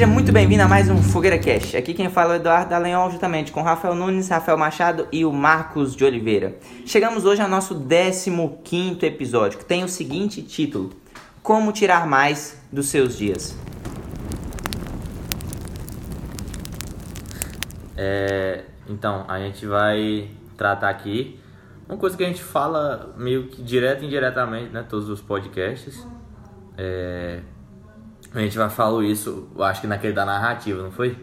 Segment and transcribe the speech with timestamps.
[0.00, 1.74] Seja muito bem-vindo a mais um Fogueira Cash.
[1.74, 5.30] Aqui quem fala é o Eduardo Dallagnol, juntamente com Rafael Nunes, Rafael Machado e o
[5.30, 6.56] Marcos de Oliveira.
[6.86, 10.88] Chegamos hoje ao nosso 15 episódio, que tem o seguinte título:
[11.42, 13.54] Como tirar mais dos seus dias.
[17.94, 21.38] É, então, a gente vai tratar aqui
[21.86, 24.82] uma coisa que a gente fala meio que direto e indiretamente, né?
[24.88, 26.06] Todos os podcasts.
[26.78, 27.40] É,
[28.32, 31.18] a gente vai falar isso, eu acho que naquele da narrativa, não foi?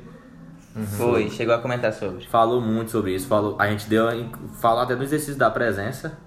[0.75, 0.85] Uhum.
[0.85, 2.25] Foi, chegou a comentar sobre.
[2.25, 4.07] Falou muito sobre isso, falou, a gente deu,
[4.59, 6.17] falou até do exercício da presença,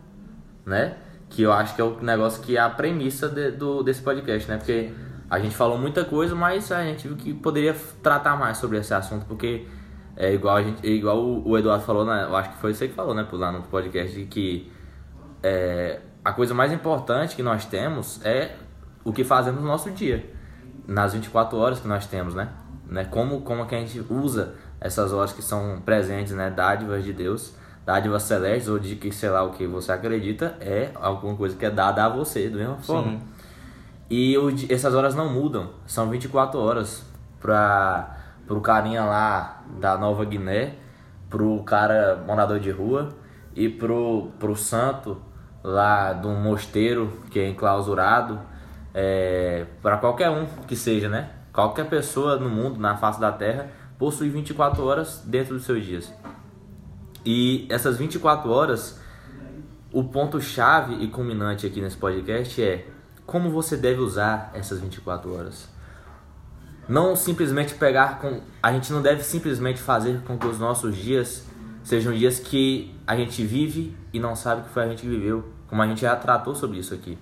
[0.65, 0.97] né?
[1.29, 4.49] Que eu acho que é o negócio que é a premissa de, do, desse podcast,
[4.49, 4.57] né?
[4.57, 4.91] Porque
[5.29, 8.93] a gente falou muita coisa, mas a gente viu que poderia tratar mais sobre esse
[8.93, 9.67] assunto, porque
[10.17, 12.25] é igual, a gente, é igual o, Eduardo falou, né?
[12.25, 13.27] Eu acho que foi você que falou, né?
[13.31, 14.73] Lá no podcast, que
[15.43, 18.57] é, a coisa mais importante que nós temos é
[19.05, 20.40] o que fazemos no nosso dia
[20.91, 22.49] nas 24 horas que nós temos, né?
[22.85, 23.05] né?
[23.05, 26.51] Como, como que a gente usa essas horas que são presentes, né?
[26.51, 27.55] Dádivas de Deus,
[27.87, 31.65] dádivas celestes ou de que, sei lá, o que você acredita é alguma coisa que
[31.65, 33.13] é dada a você, da mesma forma.
[33.13, 33.23] Sim.
[34.11, 34.35] E
[34.69, 37.05] essas horas não mudam, são 24 horas
[37.41, 40.75] para pro carinha lá da Nova Guiné,
[41.29, 43.11] pro cara morador de rua
[43.55, 45.23] e pro, pro santo
[45.63, 48.41] lá do mosteiro que é enclausurado
[48.95, 51.31] é, para qualquer um que seja, né?
[51.53, 56.13] Qualquer pessoa no mundo, na face da Terra, possui 24 horas dentro dos seus dias.
[57.25, 59.01] E essas 24 horas,
[59.93, 62.87] o ponto-chave e culminante aqui nesse podcast é
[63.27, 65.69] como você deve usar essas 24 horas.
[66.89, 68.41] Não simplesmente pegar com.
[68.63, 71.47] A gente não deve simplesmente fazer com que os nossos dias
[71.85, 75.45] sejam dias que a gente vive e não sabe que foi a gente que viveu.
[75.69, 77.17] Como a gente já tratou sobre isso aqui.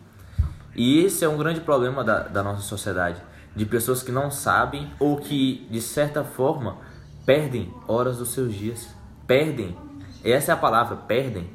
[0.78, 3.20] E esse é um grande problema da, da nossa sociedade,
[3.56, 6.76] de pessoas que não sabem ou que, de certa forma,
[7.26, 8.88] perdem horas dos seus dias.
[9.26, 9.76] Perdem.
[10.22, 11.50] Essa é a palavra, perdem.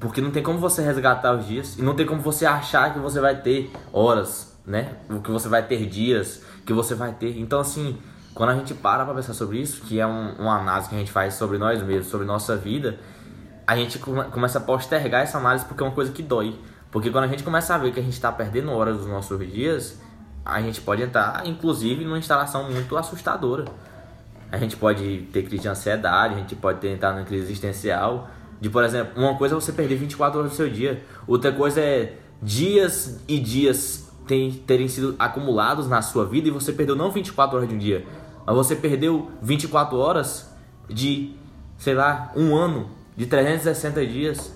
[0.00, 2.98] Porque não tem como você resgatar os dias e não tem como você achar que
[2.98, 4.96] você vai ter horas, né?
[5.22, 7.38] Que você vai ter dias, que você vai ter.
[7.38, 7.96] Então, assim,
[8.34, 10.98] quando a gente para para pensar sobre isso, que é um, uma análise que a
[10.98, 12.98] gente faz sobre nós mesmos, sobre nossa vida,
[13.64, 16.58] a gente começa a postergar essa análise porque é uma coisa que dói.
[16.94, 19.36] Porque quando a gente começa a ver que a gente está perdendo horas dos nossos
[19.50, 20.00] dias,
[20.44, 23.64] a gente pode entrar, inclusive, numa instalação muito assustadora.
[24.52, 28.30] A gente pode ter crise de ansiedade, a gente pode ter entrar numa crise existencial.
[28.60, 31.80] De, por exemplo, uma coisa é você perder 24 horas do seu dia, outra coisa
[31.80, 37.10] é dias e dias tem, terem sido acumulados na sua vida e você perdeu não
[37.10, 38.06] 24 horas de um dia,
[38.46, 40.48] mas você perdeu 24 horas
[40.88, 41.34] de,
[41.76, 44.54] sei lá, um ano, de 360 dias.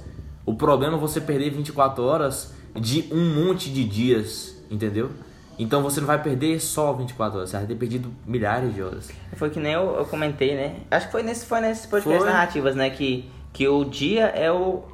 [0.48, 5.10] O problema é você perder 24 horas de um monte de dias, entendeu?
[5.58, 9.10] Então você não vai perder só 24 horas, você vai ter perdido milhares de horas.
[9.34, 10.76] Foi que nem eu, eu comentei, né?
[10.90, 12.32] Acho que foi nesse, foi nesse podcast foi.
[12.32, 12.88] narrativas, né?
[12.88, 14.84] Que, que o dia é, o,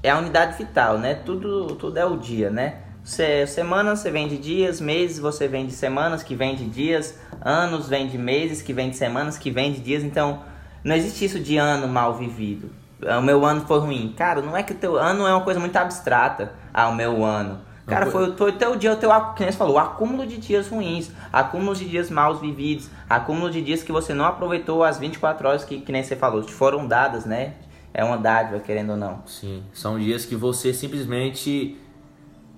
[0.00, 1.14] é a unidade vital, né?
[1.16, 2.76] Tudo, tudo é o dia, né?
[3.02, 8.62] Você, semana você vende dias, meses você vende semanas, que vende dias, anos vende meses,
[8.62, 10.04] que vende semanas, que vende dias.
[10.04, 10.44] Então
[10.84, 14.14] não existe isso de ano mal vivido o meu ano foi ruim.
[14.16, 16.52] Cara, não é que o teu ano é uma coisa muito abstrata.
[16.72, 17.60] Ah, o meu ano.
[17.86, 20.68] Cara, foi, foi o teu dia, o teu, que você falou, o acúmulo de dias
[20.68, 25.46] ruins, acúmulo de dias mal vividos, acúmulo de dias que você não aproveitou as 24
[25.46, 27.54] horas que, que nem você falou, te foram dadas, né?
[27.92, 29.22] É uma dádiva, querendo ou não.
[29.26, 31.78] Sim, são dias que você simplesmente.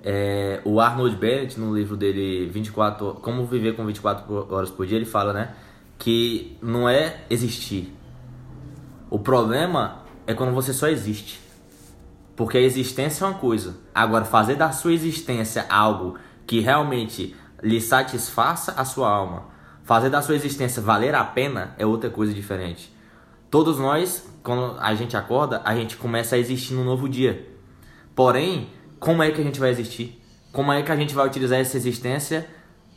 [0.09, 4.97] É, o Arnold Bennett, no livro dele 24 Como Viver com 24 Horas por Dia,
[4.97, 5.55] ele fala, né?
[5.99, 7.93] Que não é existir.
[9.11, 11.41] O problema é quando você só existe.
[12.35, 13.77] Porque a existência é uma coisa.
[13.95, 19.45] Agora, fazer da sua existência algo que realmente lhe satisfaça a sua alma,
[19.83, 22.95] fazer da sua existência valer a pena é outra coisa diferente.
[23.51, 27.49] Todos nós, quando a gente acorda, a gente começa a existir num novo dia.
[28.15, 28.69] Porém,
[28.99, 30.23] como é que a gente vai existir?
[30.53, 32.49] Como é que a gente vai utilizar essa existência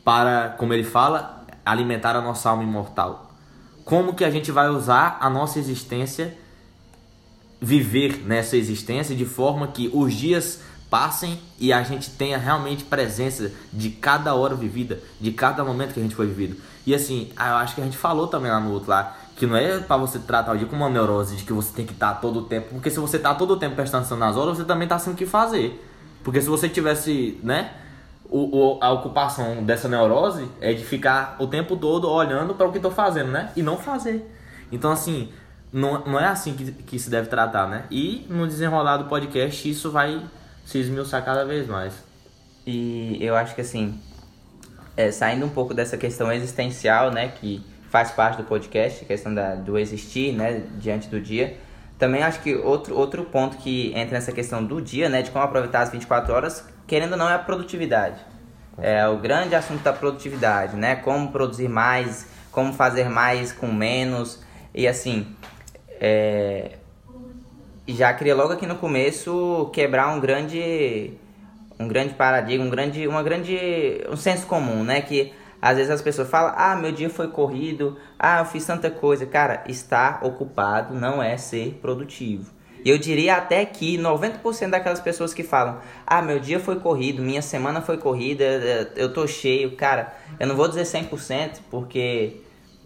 [0.04, 3.31] para, como ele fala, alimentar a nossa alma imortal?
[3.86, 6.38] Como que a gente vai usar a nossa existência
[7.61, 13.51] viver nessa existência de forma que os dias passem e a gente tenha realmente presença
[13.71, 16.57] de cada hora vivida, de cada momento que a gente foi vivido.
[16.85, 19.56] E assim, eu acho que a gente falou também lá no outro lá, que não
[19.56, 22.15] é para você tratar o dia como uma neurose de que você tem que estar
[22.15, 24.65] todo o tempo, porque se você está todo o tempo prestando atenção nas horas, você
[24.65, 25.85] também está sem o que fazer.
[26.23, 27.71] Porque se você tivesse, né,
[28.29, 32.71] o, o, a ocupação dessa neurose é de ficar o tempo todo olhando para o
[32.71, 33.51] que estou fazendo, né?
[33.56, 34.29] E não fazer.
[34.71, 35.29] Então, assim,
[35.71, 37.86] não, não é assim que, que se deve tratar, né?
[37.92, 40.21] E no desenrolar do podcast isso vai
[40.66, 41.94] se esmiuçar cada vez mais.
[42.66, 44.00] E eu acho que assim,
[44.95, 49.33] é, saindo um pouco dessa questão existencial, né, que faz parte do podcast, a questão
[49.33, 51.57] da, do existir, né, diante do dia.
[51.98, 55.44] Também acho que outro, outro ponto que entra nessa questão do dia, né, de como
[55.44, 58.19] aproveitar as 24 horas, querendo ou não, é a produtividade.
[58.77, 60.95] É o grande assunto da produtividade, né?
[60.95, 64.42] Como produzir mais, como fazer mais com menos.
[64.74, 65.36] E assim,
[66.00, 66.72] é...
[67.88, 71.13] já queria logo aqui no começo quebrar um grande
[71.80, 73.57] um grande paradigma, um grande, uma grande,
[74.10, 75.01] um senso comum, né?
[75.01, 75.31] Que
[75.62, 79.25] às vezes as pessoas falam, ah, meu dia foi corrido, ah, eu fiz tanta coisa.
[79.25, 82.52] Cara, estar ocupado não é ser produtivo.
[82.84, 87.22] E eu diria até que 90% daquelas pessoas que falam, ah, meu dia foi corrido,
[87.22, 88.44] minha semana foi corrida,
[88.95, 89.75] eu tô cheio.
[89.75, 92.38] Cara, eu não vou dizer 100%, porque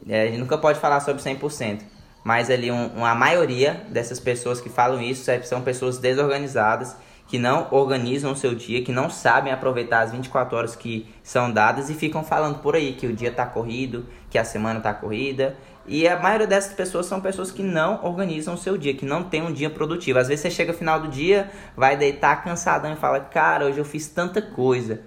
[0.07, 1.81] é, a gente nunca pode falar sobre 100%.
[2.23, 6.95] Mas ali um, uma maioria dessas pessoas que falam isso são pessoas desorganizadas
[7.27, 11.51] que não organizam o seu dia, que não sabem aproveitar as 24 horas que são
[11.51, 14.93] dadas e ficam falando por aí que o dia está corrido, que a semana está
[14.93, 15.55] corrida.
[15.85, 19.23] E a maioria dessas pessoas são pessoas que não organizam o seu dia, que não
[19.23, 20.19] tem um dia produtivo.
[20.19, 23.79] Às vezes você chega no final do dia, vai deitar cansadão e fala: Cara, hoje
[23.79, 25.01] eu fiz tanta coisa.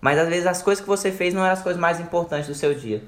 [0.00, 2.54] Mas às vezes as coisas que você fez não eram as coisas mais importantes do
[2.54, 3.02] seu dia.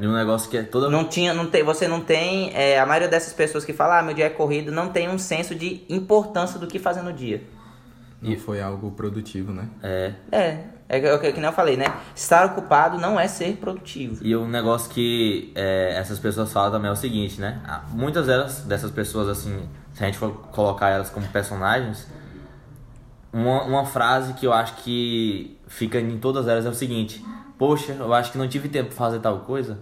[0.00, 0.88] E um negócio que é toda.
[0.88, 2.50] Não tinha, não tem, você não tem.
[2.54, 5.18] É, a maioria dessas pessoas que falam, ah, meu dia é corrido, não tem um
[5.18, 7.42] senso de importância do que fazer no dia.
[8.22, 9.68] E foi algo produtivo, né?
[9.82, 10.12] É.
[10.30, 10.58] É.
[10.88, 11.86] É o que, que nem eu falei, né?
[12.14, 14.22] Estar ocupado não é ser produtivo.
[14.22, 17.62] E um negócio que é, essas pessoas falam também é o seguinte, né?
[17.66, 22.06] Ah, muitas delas, dessas pessoas, assim, se a gente for colocar elas como personagens,
[23.32, 27.24] uma, uma frase que eu acho que fica em todas elas é o seguinte:
[27.62, 29.78] Poxa, eu acho que não tive tempo pra fazer tal coisa.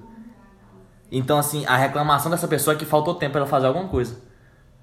[1.11, 4.21] Então, assim, a reclamação dessa pessoa é que faltou tempo para ela fazer alguma coisa.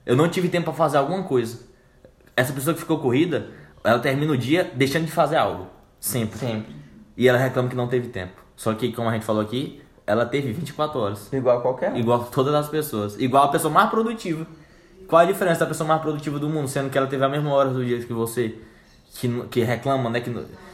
[0.05, 1.67] Eu não tive tempo para fazer alguma coisa
[2.37, 3.49] essa pessoa que ficou corrida,
[3.83, 5.67] ela termina o dia deixando de fazer algo.
[5.99, 6.37] Sempre.
[6.37, 6.75] Sempre.
[7.17, 8.39] E ela reclama que não teve tempo.
[8.55, 11.33] Só que, como a gente falou aqui, ela teve 24 horas.
[11.33, 11.97] Igual qualquer um.
[11.97, 13.19] Igual todas as pessoas.
[13.19, 14.45] Igual a pessoa mais produtiva.
[15.07, 17.51] Qual a diferença da pessoa mais produtiva do mundo, sendo que ela teve a mesma
[17.51, 18.55] hora do dia que você?
[19.13, 20.21] Que, que reclama, né?
[20.21, 20.31] Que,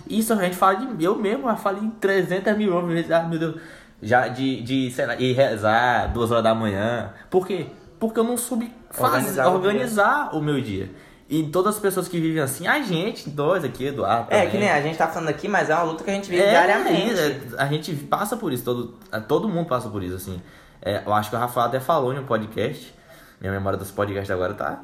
[0.10, 3.56] isso a gente fala de eu mesmo, eu falei 300 mil vezes, ah, meu Deus.
[4.02, 7.14] Já de, de sei lá, ir rezar duas horas da manhã.
[7.30, 7.68] Por quê?
[8.00, 10.90] Porque eu não soube fazer, organizar, organizar o, meu dia.
[11.30, 14.28] E todas as pessoas que vivem assim, a gente, dois aqui, Eduardo.
[14.30, 16.30] É, que nem a gente tá falando aqui, mas é uma luta que a gente
[16.30, 17.18] vive é, diariamente.
[17.18, 20.42] É, a gente passa por isso, todo, todo mundo passa por isso, assim.
[20.82, 22.94] É, eu acho que o Rafael até falou em um podcast,
[23.40, 24.84] minha memória dos podcasts agora tá.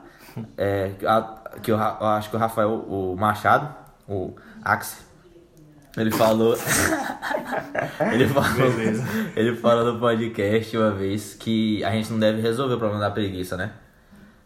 [0.58, 0.92] É,
[1.62, 3.74] que eu, eu acho que o Rafael, o Machado,
[4.08, 4.98] o Axi,
[5.98, 6.56] ele falou.
[8.14, 8.72] ele falou.
[9.36, 13.12] ele falou no podcast uma vez que a gente não deve resolver o problema da
[13.12, 13.72] preguiça, né?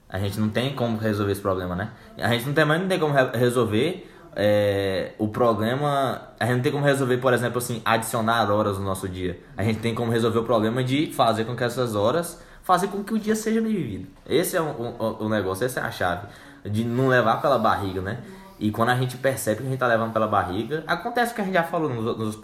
[0.10, 1.92] A gente não tem como resolver esse problema, né?
[2.18, 6.22] A gente não tem, mais não tem como resolver é, o problema.
[6.40, 9.40] A gente não tem como resolver, por exemplo, assim, adicionar horas no nosso dia.
[9.58, 13.04] A gente tem como resolver o problema de fazer com que essas horas fazer com
[13.04, 14.08] que o dia seja bem vivido.
[14.28, 16.28] Esse é o, o, o negócio, essa é a chave.
[16.64, 18.20] De não levar pela barriga, né?
[18.60, 21.42] E quando a gente percebe que a gente tá levando pela barriga, acontece o que
[21.42, 22.42] a gente já falou nos, nos,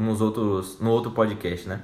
[0.00, 1.80] nos outros, no outro podcast, né?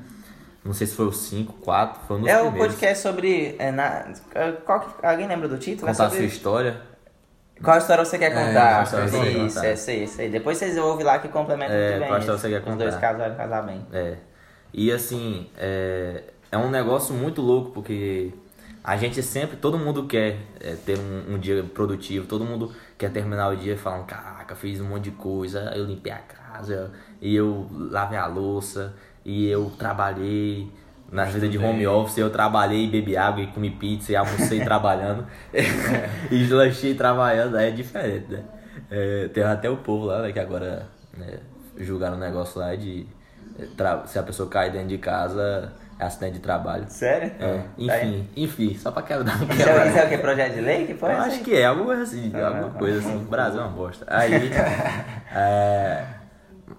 [0.64, 3.54] Não sei se foi o 5, 4, foi nos É o podcast sobre.
[3.58, 4.12] É, na,
[4.64, 5.86] qual que, alguém lembra do título?
[5.86, 6.24] Contar é sobre...
[6.24, 6.80] a sua história.
[7.62, 8.80] Qual história você quer contar?
[8.80, 10.28] É, isso, isso, isso, isso aí.
[10.28, 12.08] Depois vocês ouvem lá que complementa é, muito bem.
[12.08, 12.72] Qual história você quer contar?
[12.72, 13.86] Os dois casais casar bem.
[13.92, 14.16] É.
[14.72, 18.32] E assim, é, é um negócio muito louco, porque
[18.82, 23.10] a gente sempre, todo mundo quer é, ter um, um, dia produtivo, todo mundo quer
[23.10, 26.90] terminar o dia falando, caraca, fiz um monte de coisa, eu limpei a casa,
[27.20, 30.70] e eu lavei a louça, e eu trabalhei
[31.10, 35.26] na vida de home office, eu trabalhei, bebi água e comi pizza e almocei trabalhando.
[36.30, 38.44] e lanchei trabalhando, é diferente, né?
[38.90, 41.40] É, tem até o povo lá, né, que agora né,
[41.78, 43.06] julgaram um negócio lá de
[44.06, 46.84] se a pessoa cair dentro de casa é acidente de trabalho.
[46.88, 47.32] Sério?
[47.40, 49.34] É, enfim, tá enfim, só pra quebrar.
[49.42, 50.18] Isso, é, isso é o que?
[50.18, 50.86] Projeto de lei?
[50.86, 51.10] Que foi?
[51.10, 52.78] Eu acho que é, alguma coisa assim, ah, alguma tá.
[52.78, 53.16] coisa assim.
[53.16, 54.06] O Brasil é uma bosta.
[54.08, 54.32] Aí.
[55.34, 56.04] é,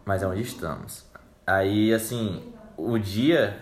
[0.06, 1.06] mas é onde estamos.
[1.46, 2.44] Aí, assim,
[2.78, 3.58] o dia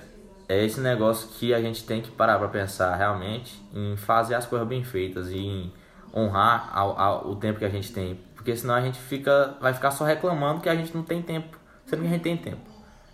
[0.48, 4.46] é esse negócio que a gente tem que parar pra pensar realmente em fazer as
[4.46, 5.74] coisas bem feitas e em
[6.14, 8.20] honrar ao, ao, o tempo que a gente tem.
[8.36, 11.58] Porque senão a gente fica, vai ficar só reclamando que a gente não tem tempo,
[11.86, 12.62] sendo que a gente tem tempo.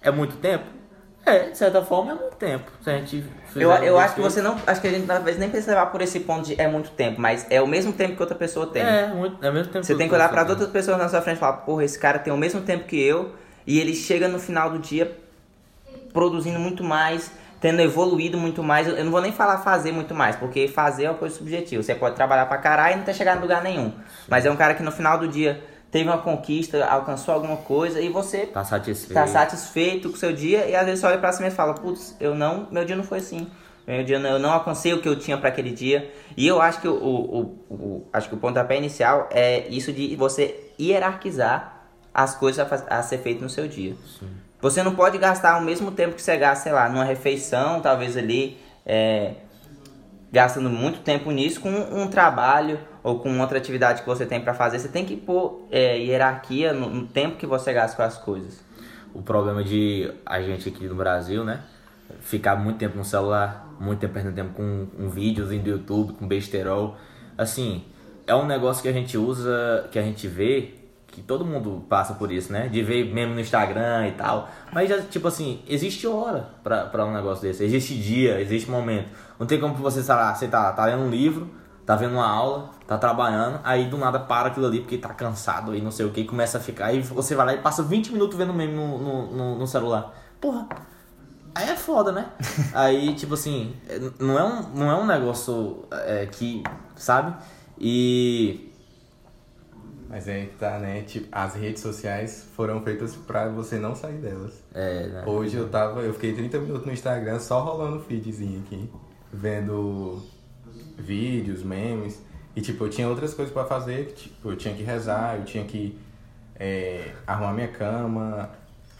[0.01, 0.65] É muito tempo?
[1.25, 2.69] É, de certa forma é muito tempo.
[2.81, 3.23] Se a gente
[3.55, 4.57] eu eu acho que você não.
[4.67, 7.21] Acho que a gente talvez nem precisa levar por esse ponto de é muito tempo,
[7.21, 8.81] mas é o mesmo tempo que outra pessoa tem.
[8.81, 11.07] É, muito, é o mesmo tempo Você tem que olhar para as outras pessoas na
[11.07, 13.33] sua frente e falar, porra, esse cara tem o mesmo tempo que eu
[13.65, 15.17] e ele chega no final do dia
[16.11, 18.87] produzindo muito mais, tendo evoluído muito mais.
[18.87, 21.81] Eu não vou nem falar fazer muito mais, porque fazer é uma coisa subjetiva.
[21.81, 23.93] Você pode trabalhar pra caralho e não ter chegado em lugar nenhum.
[24.27, 25.63] Mas é um cara que no final do dia
[25.93, 29.13] teve uma conquista, alcançou alguma coisa e você Tá satisfeito.
[29.13, 31.73] tá satisfeito com o seu dia e às vezes você olha pra cima e fala,
[31.75, 33.47] putz, eu não, meu dia não foi assim.
[33.87, 36.11] Meu dia não, eu não alcancei o que eu tinha para aquele dia.
[36.35, 39.91] E eu acho que o, o, o, o- acho que o pontapé inicial é isso
[39.93, 41.83] de você hierarquizar
[42.13, 42.59] as coisas
[42.89, 43.95] a, a ser feito no seu dia.
[44.61, 48.15] Você não pode gastar o mesmo tempo que você gasta, sei lá, numa refeição, talvez
[48.17, 49.33] ali, é,
[50.31, 54.53] gastando muito tempo nisso com um trabalho ou com outra atividade que você tem para
[54.53, 54.79] fazer.
[54.79, 58.63] Você tem que pôr é, hierarquia no, no tempo que você gasta com as coisas.
[59.13, 61.61] o problema de a gente aqui no Brasil, né?
[62.21, 66.27] Ficar muito tempo no celular, muito tempo perdendo tempo com um vídeos do YouTube, com
[66.27, 66.95] besterol.
[67.37, 67.83] Assim,
[68.25, 70.75] é um negócio que a gente usa, que a gente vê,
[71.07, 72.67] que todo mundo passa por isso, né?
[72.67, 74.49] De ver mesmo no Instagram e tal.
[74.71, 77.63] Mas, tipo assim, existe hora pra, pra um negócio desse.
[77.63, 79.09] Existe dia, existe momento.
[79.37, 81.49] Não tem como você, sei lá, você tá, tá lendo um livro,
[81.85, 85.75] tá vendo uma aula, tá trabalhando, aí do nada para aquilo ali porque tá cansado
[85.75, 86.87] e não sei o que, começa a ficar.
[86.87, 90.13] Aí você vai lá e passa 20 minutos vendo meme no, no, no, celular.
[90.39, 90.67] Porra,
[91.55, 92.29] aí é foda, né?
[92.73, 96.63] aí, tipo assim, é- não é um, não é um negócio é, que,
[96.95, 97.35] sabe?
[97.79, 98.71] E.
[100.07, 101.01] Mas é que tá, né?
[101.01, 104.63] Tipo, as redes sociais foram feitas pra você não sair delas.
[104.71, 105.23] É, né?
[105.25, 108.87] Hoje eu tava, eu fiquei 30 minutos no Instagram só rolando feedzinho aqui,
[109.31, 110.21] vendo
[110.97, 112.21] vídeos, memes.
[112.55, 115.43] E tipo, eu tinha outras coisas pra fazer, que, tipo, eu tinha que rezar, eu
[115.45, 115.97] tinha que
[116.59, 118.49] é, arrumar minha cama,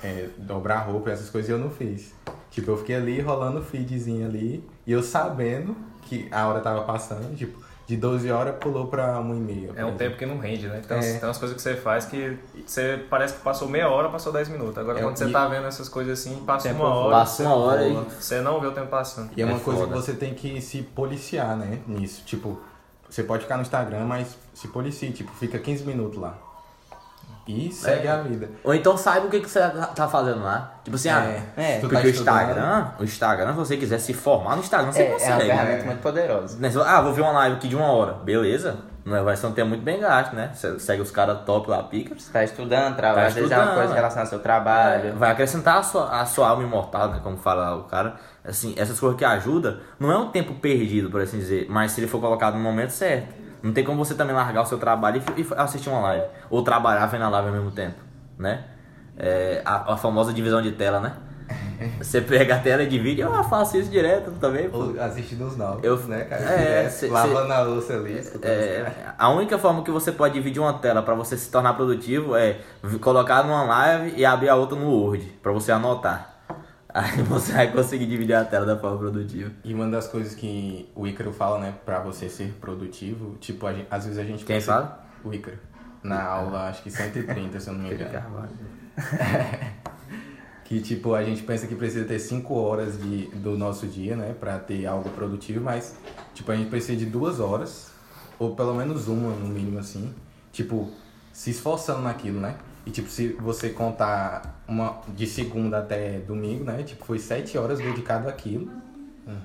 [0.04, 2.14] é, dobrar roupa, essas coisas e eu não fiz.
[2.50, 6.82] Tipo, eu fiquei ali rolando o feedzinho ali, e eu sabendo que a hora tava
[6.84, 9.70] passando, tipo, de 12 horas pulou pra 1 e meia.
[9.76, 10.82] É um tempo que não rende, né?
[10.88, 11.20] Tem, umas, É.
[11.20, 14.48] tem umas coisas que você faz que você parece que passou meia hora, passou 10
[14.50, 14.78] minutos.
[14.78, 17.12] Agora, É, quando você tá vendo essas coisas assim, passa uma hora.
[17.18, 17.94] Passa uma hora e.
[18.20, 19.32] Você não vê o tempo passando.
[19.36, 19.94] E é uma É coisa foda.
[19.94, 21.80] que você tem que se policiar, né?
[21.86, 22.24] Nisso.
[22.26, 22.58] Tipo,
[23.14, 26.36] você pode ficar no Instagram, mas se policie, tipo, fica 15 minutos lá.
[27.46, 28.12] E segue É.
[28.12, 28.50] a vida.
[28.64, 30.76] Ou então saiba o que, que você tá tá fazendo lá.
[30.84, 32.10] Tipo assim, ah, é, tu porque tá o.
[32.10, 35.44] Instagram, o Instagram, se você quiser se formar no Instagram, você É, é uma consegue.
[35.46, 36.58] ferramenta muito poderosa.
[36.58, 38.14] Né, Ah, vou ver uma live aqui de uma hora.
[38.14, 38.78] Beleza.
[39.06, 40.52] Não é- vai ser um tempo muito bem gasto, né?
[40.54, 42.18] Você segue os caras top lá, pica.
[42.18, 45.16] Você tá estudando, trabalha, Tá às vezes é uma coisa relacionada ao seu trabalho.
[45.16, 47.20] Vai acrescentar a sua, a sua alma imortal, né?
[47.22, 48.16] Como fala o cara.
[48.46, 52.00] Assim, essas coisas que ajudam, não é um tempo perdido, por assim dizer, mas se
[52.00, 53.44] ele for colocado no momento certo.
[53.62, 56.26] Não tem como você também largar o seu trabalho e, e assistir uma live.
[56.50, 57.96] Ou trabalhar vendo a live ao mesmo tempo,
[58.38, 58.66] né?
[59.18, 61.14] É, a, a famosa divisão de tela, né?
[62.00, 64.78] Você pega a tela e divide, eu faço isso direto também, pô.
[64.78, 66.42] Ou assistindo os novos, Eu- né, cara?
[66.44, 68.22] é, cê- lavando a louça ali.
[68.42, 68.86] É,
[69.18, 72.60] a única forma que você pode dividir uma tela para você se tornar produtivo é
[73.02, 76.30] colocar numa live e abrir a outra no Word, para você anotar.
[76.94, 79.52] Aí você vai conseguir dividir a tela da forma produtiva.
[79.64, 83.74] E uma das coisas que o Ícaro fala, né, pra você ser produtivo, tipo, a
[83.74, 84.46] gente- às vezes a gente...
[84.46, 85.04] Quem pensa- fala?
[85.24, 85.58] O Ícaro.
[86.04, 88.12] Na aula, acho que 130, se eu não me engano.
[90.66, 94.36] que tipo a gente pensa que precisa ter 5 horas de, do nosso dia, né,
[94.40, 95.96] para ter algo produtivo, mas
[96.34, 97.92] tipo a gente precisa de duas horas
[98.40, 100.14] ou pelo menos uma no mínimo assim,
[100.52, 100.90] tipo
[101.32, 102.58] se esforçando naquilo, né?
[102.86, 107.80] E tipo se você contar uma de segunda até domingo, né, tipo foi 7 horas
[107.80, 108.70] dedicado àquilo.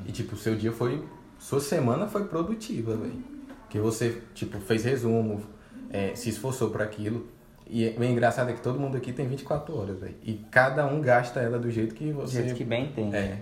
[0.06, 1.04] E tipo seu dia foi
[1.38, 3.22] sua semana foi produtiva, velho.
[3.70, 5.42] Que você tipo fez resumo,
[5.90, 7.26] é, se esforçou para aquilo.
[7.70, 10.14] E o engraçado é que todo mundo aqui tem 24 horas, velho.
[10.22, 12.42] E cada um gasta ela do jeito que Do você.
[12.42, 13.16] jeito que bem entende.
[13.16, 13.38] É.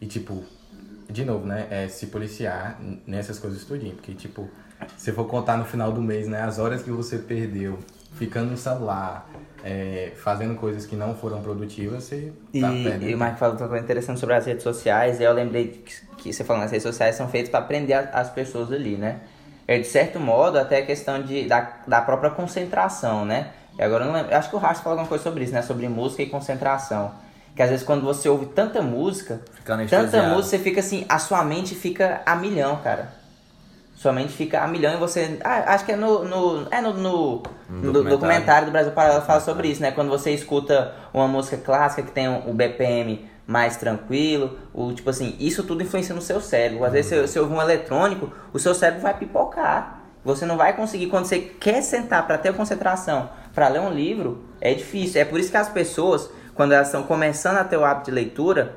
[0.00, 0.42] E tipo,
[1.10, 1.66] de novo, né?
[1.70, 3.94] É se policiar nessas coisas tudinho.
[3.94, 4.48] Porque, tipo,
[4.96, 6.40] se for contar no final do mês, né?
[6.42, 7.78] As horas que você perdeu
[8.14, 9.28] ficando no celular,
[9.62, 13.10] é, fazendo coisas que não foram produtivas, você E, tá perdendo.
[13.10, 16.06] e o Marco falou uma coisa interessante sobre as redes sociais, e eu lembrei que,
[16.16, 19.20] que você falou, as redes sociais são feitas para prender as pessoas ali, né?
[19.68, 23.48] É de certo modo até a questão de, da, da própria concentração, né?
[23.78, 25.60] E agora eu não lembro, acho que o Rastro falou alguma coisa sobre isso, né?
[25.60, 27.12] Sobre música e concentração.
[27.54, 29.42] Que às vezes quando você ouve tanta música,
[29.90, 33.12] tanta música, você fica assim, a sua mente fica a milhão, cara.
[33.94, 35.38] Sua mente fica a milhão e você.
[35.44, 36.24] Ah, acho que é no.
[36.24, 38.08] no é no, no, no documentário.
[38.08, 39.90] documentário do Brasil Paralelo fala sobre isso, né?
[39.90, 45.34] Quando você escuta uma música clássica que tem o BPM mais tranquilo, o tipo assim,
[45.40, 46.84] isso tudo influencia no seu cérebro.
[46.84, 50.02] Às vezes você ouve um eletrônico, o seu cérebro vai pipocar.
[50.22, 54.44] Você não vai conseguir, quando você quer sentar para ter concentração, para ler um livro,
[54.60, 55.22] é difícil.
[55.22, 58.10] É por isso que as pessoas, quando elas estão começando a ter o hábito de
[58.10, 58.76] leitura,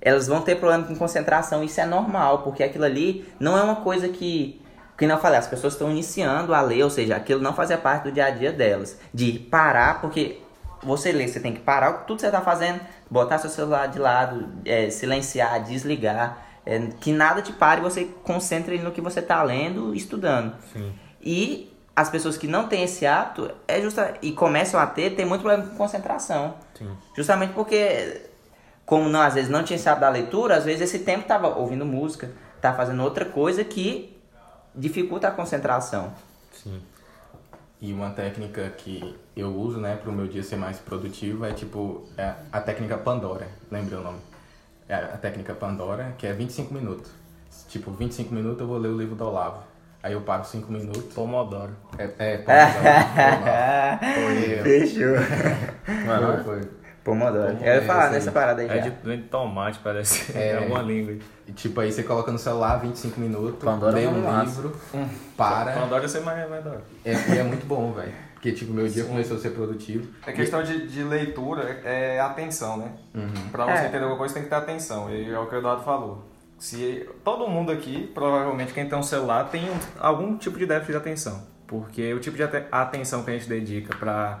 [0.00, 1.62] elas vão ter problema com concentração.
[1.62, 4.60] Isso é normal, porque aquilo ali não é uma coisa que.
[4.96, 8.02] Que não falei, as pessoas estão iniciando a ler, ou seja, aquilo não fazia parte
[8.02, 8.98] do dia a dia delas.
[9.14, 10.40] De parar, porque
[10.82, 12.80] você lê, você tem que parar tudo que você está fazendo,
[13.10, 18.78] botar seu celular de lado, é, silenciar, desligar, é, que nada te pare, você concentre
[18.78, 20.54] no que você está lendo e estudando.
[20.72, 20.92] Sim.
[21.20, 25.24] E as pessoas que não têm esse hábito é justa, e começam a ter, tem
[25.24, 26.54] muito problema com concentração.
[26.74, 26.96] Sim.
[27.16, 28.22] Justamente porque,
[28.86, 31.48] como não, às vezes não tinha esse hábito da leitura, às vezes esse tempo tava
[31.48, 32.30] ouvindo música,
[32.60, 34.16] tá fazendo outra coisa que
[34.74, 36.12] dificulta a concentração.
[36.52, 36.80] Sim.
[37.80, 41.52] E uma técnica que eu uso, né, para o meu dia ser mais produtivo é
[41.52, 43.46] tipo é a técnica Pandora.
[43.70, 44.18] Lembrei o nome?
[44.88, 47.10] É a técnica Pandora, que é 25 minutos.
[47.68, 49.62] Tipo, 25 minutos eu vou ler o livro do Olavo.
[50.02, 51.12] Aí eu paro 5 minutos.
[51.14, 51.72] Pomodoro.
[51.98, 54.02] É, é Pomodoro.
[54.64, 55.14] Fechou.
[56.06, 56.60] Mano, foi.
[57.08, 57.52] Pomodoro.
[57.54, 58.74] Como Eu ia é falar nessa parada aí já.
[58.74, 60.32] É de, de tomate, parece.
[60.38, 60.48] É.
[60.50, 61.16] É alguma língua.
[61.46, 64.60] E, tipo, aí você coloca no celular 25 minutos, Pandora lê é um massa.
[64.60, 64.76] livro,
[65.36, 65.72] para.
[65.72, 66.82] Pomodoro eu sei mais, mais da hora.
[67.04, 68.12] É, e é muito bom, velho.
[68.34, 70.06] Porque, tipo, meu dia começou a ser produtivo.
[70.24, 72.92] É questão de, de leitura, é atenção, né?
[73.14, 73.48] Uhum.
[73.50, 73.86] Pra você É.
[73.88, 75.10] entender alguma coisa, tem que ter atenção.
[75.12, 76.24] E é o que o Eduardo falou.
[76.56, 80.92] Se todo mundo aqui, provavelmente quem tem um celular, tem um- algum tipo de déficit
[80.92, 81.42] de atenção.
[81.66, 84.38] Porque o tipo de ate- atenção que a gente dedica pra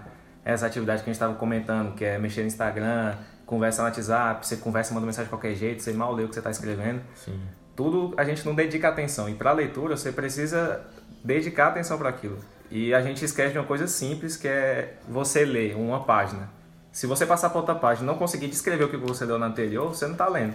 [0.52, 3.14] essa atividade que a gente estava comentando, que é mexer no Instagram,
[3.44, 6.28] conversa no WhatsApp, você conversa e manda mensagem de qualquer jeito, você mal lê o
[6.28, 7.00] que você está escrevendo.
[7.14, 7.38] Sim.
[7.76, 9.28] Tudo a gente não dedica atenção.
[9.28, 10.80] E para leitura, você precisa
[11.22, 12.38] dedicar atenção para aquilo.
[12.70, 16.48] E a gente esquece de uma coisa simples, que é você ler uma página.
[16.90, 19.46] Se você passar para outra página e não conseguir descrever o que você leu na
[19.46, 20.54] anterior, você não está lendo.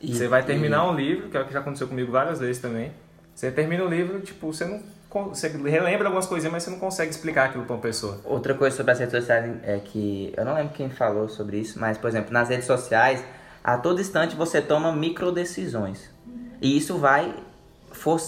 [0.00, 2.40] E- você vai terminar e- um livro, que é o que já aconteceu comigo várias
[2.40, 2.90] vezes também.
[3.34, 4.80] Você termina o livro, tipo, você não
[5.24, 8.20] você relembra algumas coisinhas, mas você não consegue explicar aquilo para uma pessoa.
[8.24, 11.78] Outra coisa sobre as redes sociais é que eu não lembro quem falou sobre isso,
[11.78, 13.24] mas por exemplo, nas redes sociais,
[13.62, 16.10] a todo instante você toma micro decisões.
[16.60, 17.34] E isso vai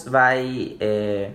[0.07, 1.31] vai é,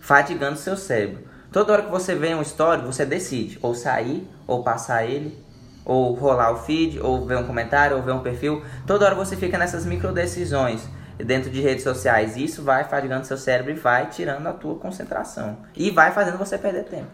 [0.00, 1.24] fatigando seu cérebro.
[1.52, 5.38] Toda hora que você vê um story, você decide ou sair, ou passar ele,
[5.84, 8.62] ou rolar o feed, ou ver um comentário, ou ver um perfil.
[8.86, 12.36] Toda hora você fica nessas micro decisões dentro de redes sociais.
[12.36, 15.56] E isso vai fatigando seu cérebro e vai tirando a tua concentração.
[15.76, 17.06] E vai fazendo você perder tempo.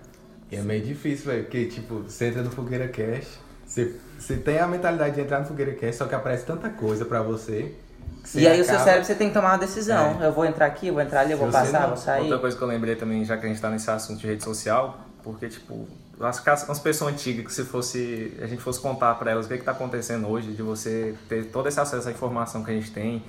[0.51, 4.59] E é meio difícil, velho, porque, tipo, você entra no Fogueira Cash, você, você tem
[4.59, 7.75] a mentalidade de entrar no Fogueira Cash, só que aparece tanta coisa pra você.
[8.23, 10.23] você E aí o seu acaba- cérebro você tem que tomar uma decisão.
[10.23, 12.23] Eu vou entrar aqui, eu vou entrar ali, eu vou você passar, não- vou sair.
[12.25, 14.45] Outra coisa que eu lembrei também, já que a gente tá nesse assunto de rede
[14.45, 15.89] social, porque, tipo,
[16.21, 19.47] acho que as, as pessoas antigas, que se fosse, a gente fosse contar pra elas
[19.47, 22.71] o que que tá acontecendo hoje, de você ter todo esse acesso à informação que
[22.71, 23.25] a gente tem,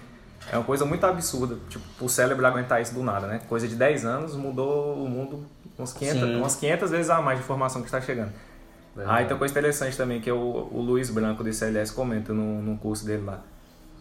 [0.51, 3.41] é uma coisa muito absurda, tipo, o cérebro aguentar isso do nada, né?
[3.47, 5.45] Coisa de 10 anos mudou o mundo
[5.77, 6.35] uns 500, Sim.
[6.37, 8.31] umas 500 vezes a mais de informação que está chegando.
[8.95, 9.17] Verdade.
[9.17, 12.31] Ah, e tem uma coisa interessante também, que o, o Luiz Branco do ICLS comenta
[12.33, 13.41] no, no curso dele lá.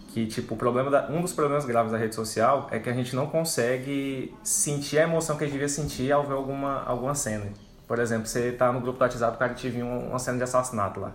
[0.09, 2.92] Que, tipo, o problema da, um dos problemas graves da rede social é que a
[2.92, 7.14] gente não consegue sentir a emoção que a gente devia sentir ao ver alguma, alguma
[7.14, 7.46] cena.
[7.88, 10.44] Por exemplo, você tá no grupo do WhatsApp, o cara te viu uma cena de
[10.44, 11.12] assassinato lá.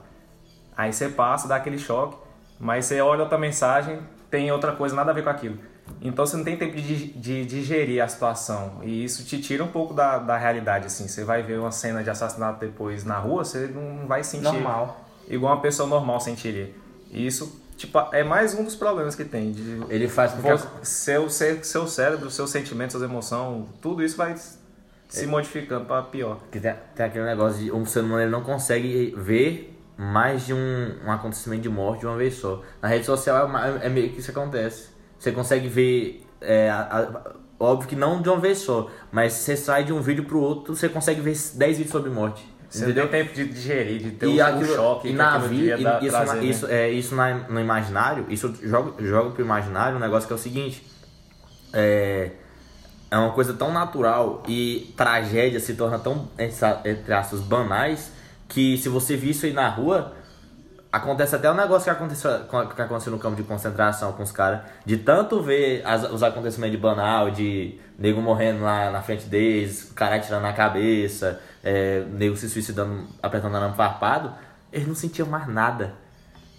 [0.75, 2.17] Aí você passa, dá aquele choque,
[2.59, 5.57] mas você olha outra mensagem, tem outra coisa, nada a ver com aquilo.
[6.01, 8.79] Então você não tem tempo de, de digerir a situação.
[8.83, 11.07] E isso te tira um pouco da, da realidade, assim.
[11.07, 15.05] Você vai ver uma cena de assassinato depois na rua, você não vai sentir Normal.
[15.27, 16.71] igual uma pessoa normal sentiria.
[17.11, 19.51] E isso, tipo, é mais um dos problemas que tem.
[19.51, 24.17] De Ele faz com que seu, seu, seu cérebro, seus sentimentos, suas emoções, tudo isso
[24.17, 24.35] vai
[25.07, 26.39] se modificando para pior.
[26.51, 30.53] Que tem, tem aquele negócio de um ser humano ele não consegue ver mais de
[30.53, 32.61] um, um acontecimento de morte de uma vez só.
[32.81, 34.89] Na rede social é, uma- é meio que isso acontece.
[35.17, 36.81] Você consegue ver, é, a-
[37.25, 40.39] a- óbvio que não de uma vez só, mas você sai de um vídeo pro
[40.39, 42.47] outro, você consegue ver 10 vídeos sobre morte.
[42.69, 43.05] Você entendeu?
[43.05, 46.09] não tem tempo de digerir, de ter e o, aquilo, choque e na vida, isso,
[46.11, 46.43] trazer, na, né?
[46.45, 50.35] isso, é, isso na, no imaginário, isso joga, joga pro imaginário um negócio que é
[50.35, 50.85] o seguinte.
[51.73, 52.31] É,
[53.09, 58.11] é uma coisa tão natural e tragédia se torna tão, entre aspas, banais,
[58.47, 60.13] que se você vir isso aí na rua,
[60.91, 62.31] acontece até um negócio que aconteceu,
[62.75, 66.75] que aconteceu no campo de concentração com os caras, de tanto ver as- os acontecimentos
[66.75, 72.35] de banal, de nego morrendo lá na frente deles, cara atirando na cabeça, é, nego
[72.37, 74.31] se suicidando, apertando arame farpado,
[74.71, 75.93] eles não sentiam mais nada.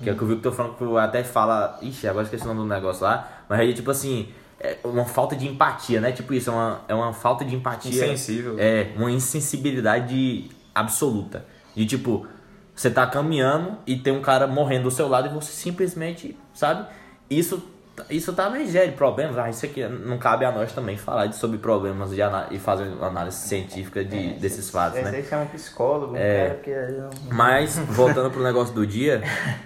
[0.03, 2.67] Que é o que o Victor Franco até fala, ixi, agora esqueci o nome do
[2.67, 4.29] negócio lá, mas aí tipo assim,
[4.61, 6.13] é uma falta de empatia, né?
[6.13, 7.91] Tipo isso, é uma, é uma falta de empatia.
[7.91, 8.55] Insensível.
[8.59, 11.45] É, uma insensibilidade absoluta.
[11.79, 12.27] De tipo,
[12.75, 16.89] você tá caminhando e tem um cara morrendo do seu lado e você simplesmente, sabe?
[17.31, 17.63] Isso,
[18.11, 19.39] isso também gera problemas.
[19.39, 22.93] Ah, isso aqui não cabe a nós também falar de, sobre problemas de e fazer
[23.01, 25.07] análise científica de, desses fatos, né?
[25.11, 26.59] Esse aí chama psicólogo, É.
[26.65, 29.23] cara, não- Mas, voltando pro negócio do dia,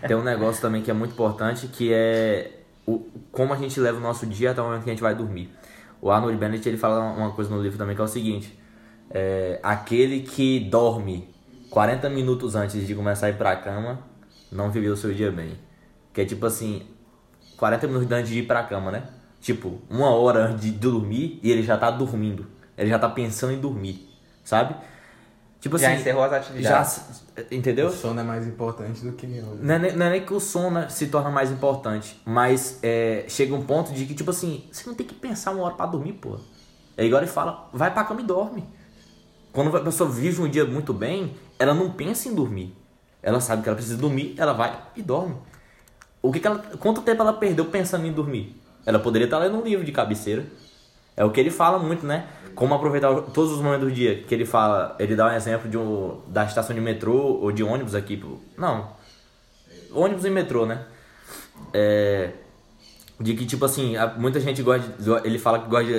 [0.07, 2.51] tem um negócio também que é muito importante, que é
[2.87, 5.15] o, como a gente leva o nosso dia até o momento que a gente vai
[5.15, 5.51] dormir.
[5.99, 8.59] O Arnold Bennett, ele fala uma coisa no livro também que é o seguinte,
[9.11, 11.32] é, aquele que dorme
[11.73, 14.01] 40 minutos antes de começar a ir pra cama,
[14.51, 15.59] não viveu o seu dia bem.
[16.13, 16.87] Que é tipo assim,
[17.57, 19.05] 40 minutos antes de ir pra cama, né?
[19.41, 22.47] Tipo, uma hora antes de dormir e ele já tá dormindo.
[22.77, 24.07] Ele já tá pensando em dormir.
[24.45, 24.77] sabe?
[25.61, 27.23] Tipo já assim, encerrou as atividades.
[27.37, 27.87] Já, entendeu?
[27.87, 29.27] O sono é mais importante do que...
[29.27, 33.25] Não é, nem, não é nem que o sono se torna mais importante, mas é,
[33.29, 35.87] chega um ponto de que, tipo assim, você não tem que pensar uma hora para
[35.87, 36.39] dormir, pô.
[36.99, 38.69] É igual ele fala, vai pra cama e dorme.
[39.53, 42.75] Quando a pessoa vive um dia muito bem, ela não pensa em dormir.
[43.23, 45.37] Ela sabe que ela precisa dormir, ela vai e dorme.
[46.21, 48.61] O que, que ela, quanto tempo ela perdeu pensando em dormir?
[48.85, 50.45] Ela poderia estar lendo um livro de cabeceira.
[51.17, 52.27] É o que ele fala muito, né?
[52.55, 54.23] Como aproveitar todos os momentos do dia.
[54.25, 57.63] Que ele fala, ele dá um exemplo de um, da estação de metrô ou de
[57.63, 58.23] ônibus aqui.
[58.57, 58.91] Não.
[59.93, 60.85] Ônibus e metrô, né?
[61.73, 62.33] É,
[63.21, 64.91] de que, tipo assim, muita gente gosta.
[65.25, 65.93] Ele fala que gosta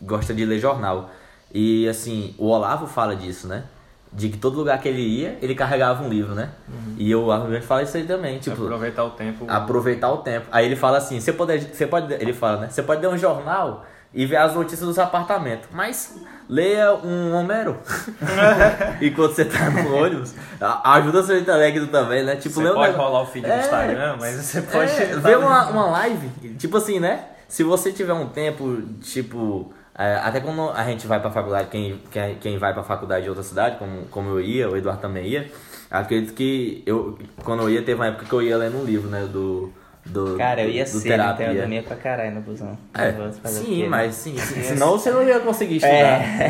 [0.00, 1.10] gosta de ler jornal.
[1.52, 3.64] E assim, o Olavo fala disso, né?
[4.12, 6.50] De que todo lugar que ele ia, ele carregava um livro, né?
[6.68, 6.94] Uhum.
[6.98, 8.64] E o Olavo fala isso aí também, tipo...
[8.64, 9.44] Aproveitar o tempo.
[9.48, 10.46] Aproveitar o tempo.
[10.50, 12.68] Aí ele fala assim, você pode, você pode, ele fala, né?
[12.68, 16.16] Você pode ler um jornal e ver as notícias dos apartamentos, mas
[16.48, 17.76] leia um Homero.
[19.00, 20.34] Enquanto você tá no ônibus.
[20.60, 22.34] Ajuda seu intelecto também, né?
[22.34, 24.90] Tipo, você pode rolar o feed é, do Instagram, mas você pode...
[24.90, 27.26] É, ver uma, uma live, tipo assim, né?
[27.46, 29.79] Se você tiver um tempo, tipo é,
[30.22, 33.44] até quando a gente vai pra faculdade, quem, quem, quem vai pra faculdade de outra
[33.44, 35.50] cidade, como, como eu ia, o Eduardo também ia,
[35.90, 39.08] acredito que eu, quando eu ia, teve uma época que eu ia lendo um livro,
[39.08, 39.72] né, do...
[40.06, 41.44] Do, Cara, eu ia do, do cedo, terapia.
[41.44, 42.76] então eu dormia pra caralho no busão.
[42.94, 43.12] É,
[43.46, 45.94] sim, mas sim, sim, senão você não ia conseguir estudar.
[45.94, 46.48] É.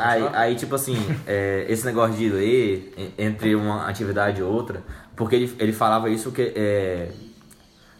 [0.00, 4.84] aí, aí, tipo assim, é, esse negócio de ler entre uma atividade e outra,
[5.16, 7.08] porque ele, ele falava isso que é,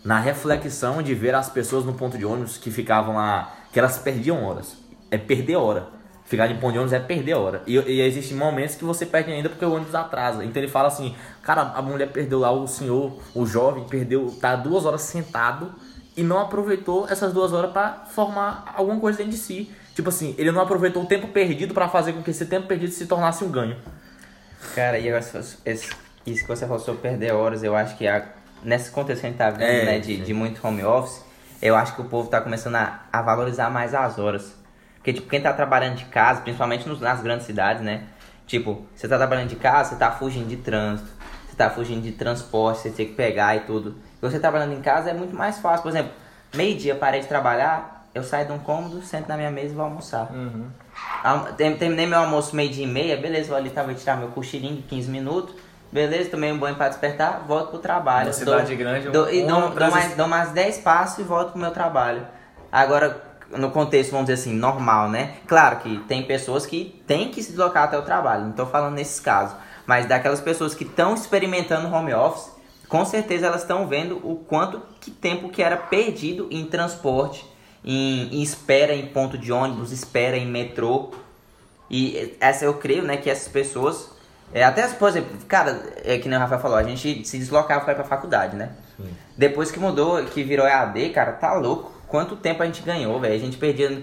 [0.04, 3.98] na reflexão de ver as pessoas no ponto de ônibus que ficavam lá que elas
[3.98, 4.76] perdiam horas.
[5.10, 5.86] É perder hora.
[6.24, 7.62] Ficar de ponto de ônibus é perder hora.
[7.66, 10.44] E, e existem momentos que você perde ainda porque o ônibus atrasa.
[10.44, 14.56] Então ele fala assim, cara, a mulher perdeu lá, o senhor, o jovem, perdeu, tá
[14.56, 15.72] duas horas sentado
[16.16, 19.70] e não aproveitou essas duas horas para formar alguma coisa dentro de si.
[19.94, 22.92] Tipo assim, ele não aproveitou o tempo perdido para fazer com que esse tempo perdido
[22.92, 23.76] se tornasse um ganho.
[24.74, 25.90] Cara, e esse,
[26.26, 28.24] isso que você falou sobre perder horas, eu acho que a,
[28.62, 31.22] nesse contexto que a gente tá vendo, é, né, de, de muito home office,
[31.60, 34.54] eu acho que o povo tá começando a, a valorizar mais as horas.
[34.96, 38.04] Porque, tipo, quem tá trabalhando de casa, principalmente nos, nas grandes cidades, né?
[38.46, 41.08] Tipo, você tá trabalhando de casa, você tá fugindo de trânsito,
[41.48, 43.96] você tá fugindo de transporte, você tem que pegar e tudo.
[44.18, 45.82] E você trabalhando em casa é muito mais fácil.
[45.82, 46.12] Por exemplo,
[46.54, 49.84] meio-dia parei de trabalhar, eu saio de um cômodo, sento na minha mesa e vou
[49.84, 50.30] almoçar.
[50.32, 50.66] Uhum.
[51.78, 55.10] Terminei meu almoço meio-dia e meia, beleza, vou ali, tava tirar meu cochilinho de 15
[55.10, 55.54] minutos
[55.92, 58.28] Beleza, tomei um banho para despertar, volto pro trabalho.
[58.28, 61.50] Uma cidade dou, grande, dou, e dou, dou, mais, dou mais 10 passos e volto
[61.50, 62.26] pro meu trabalho.
[62.72, 65.34] Agora, no contexto, vamos dizer assim, normal, né?
[65.46, 68.94] Claro que tem pessoas que têm que se deslocar até o trabalho, não tô falando
[68.94, 69.54] nesses casos.
[69.84, 72.50] Mas daquelas pessoas que estão experimentando home office,
[72.88, 77.44] com certeza elas estão vendo o quanto que tempo que era perdido em transporte,
[77.84, 81.10] em, em espera em ponto de ônibus, espera em metrô.
[81.90, 84.11] E essa eu creio, né, que essas pessoas
[84.54, 87.82] é, até, por exemplo, cara, é que nem o Rafael falou, a gente se deslocava
[87.82, 88.70] para ir pra faculdade, né?
[88.96, 89.08] Sim.
[89.36, 91.92] Depois que mudou, que virou EAD, cara, tá louco.
[92.06, 93.34] Quanto tempo a gente ganhou, velho?
[93.34, 94.02] A gente perdia.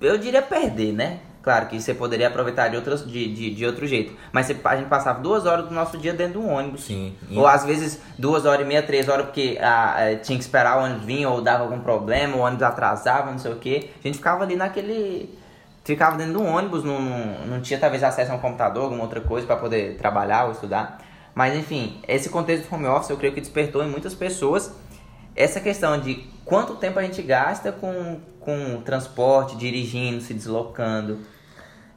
[0.00, 1.20] Eu diria perder, né?
[1.42, 4.14] Claro que você poderia aproveitar de, outras, de, de, de outro jeito.
[4.30, 6.84] Mas você, a gente passava duas horas do nosso dia dentro de um ônibus.
[6.84, 7.16] Sim.
[7.34, 10.78] Ou às vezes duas horas e meia, três horas, porque ah, é, tinha que esperar
[10.78, 13.88] o ônibus vir, ou dava algum problema, o ônibus atrasava, não sei o quê.
[14.04, 15.34] A gente ficava ali naquele
[15.84, 19.02] ficava dentro de um ônibus, não, não, não tinha talvez acesso a um computador, alguma
[19.02, 20.98] outra coisa para poder trabalhar ou estudar.
[21.34, 24.74] Mas enfim, esse contexto do home office eu creio que despertou em muitas pessoas
[25.34, 26.14] essa questão de
[26.44, 31.18] quanto tempo a gente gasta com, com transporte, dirigindo, se deslocando.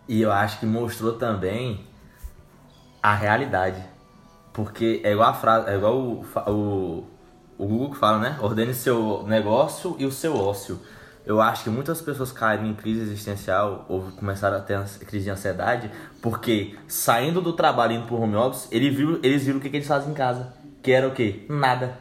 [0.08, 1.86] E eu acho que mostrou também
[3.02, 3.84] a realidade.
[4.54, 7.08] Porque é igual a frase, é igual o, o,
[7.58, 8.38] o Google que fala, né?
[8.39, 10.80] Ordene seu negócio e o seu ócio
[11.26, 15.32] eu acho que muitas pessoas caíram em crise existencial ou começaram a ter crise de
[15.32, 15.90] ansiedade
[16.22, 19.78] porque saindo do trabalho indo pro home office, eles viram, eles viram o que, que
[19.78, 20.54] eles fazem em casa.
[20.82, 21.46] Que era o quê?
[21.50, 21.98] Nada.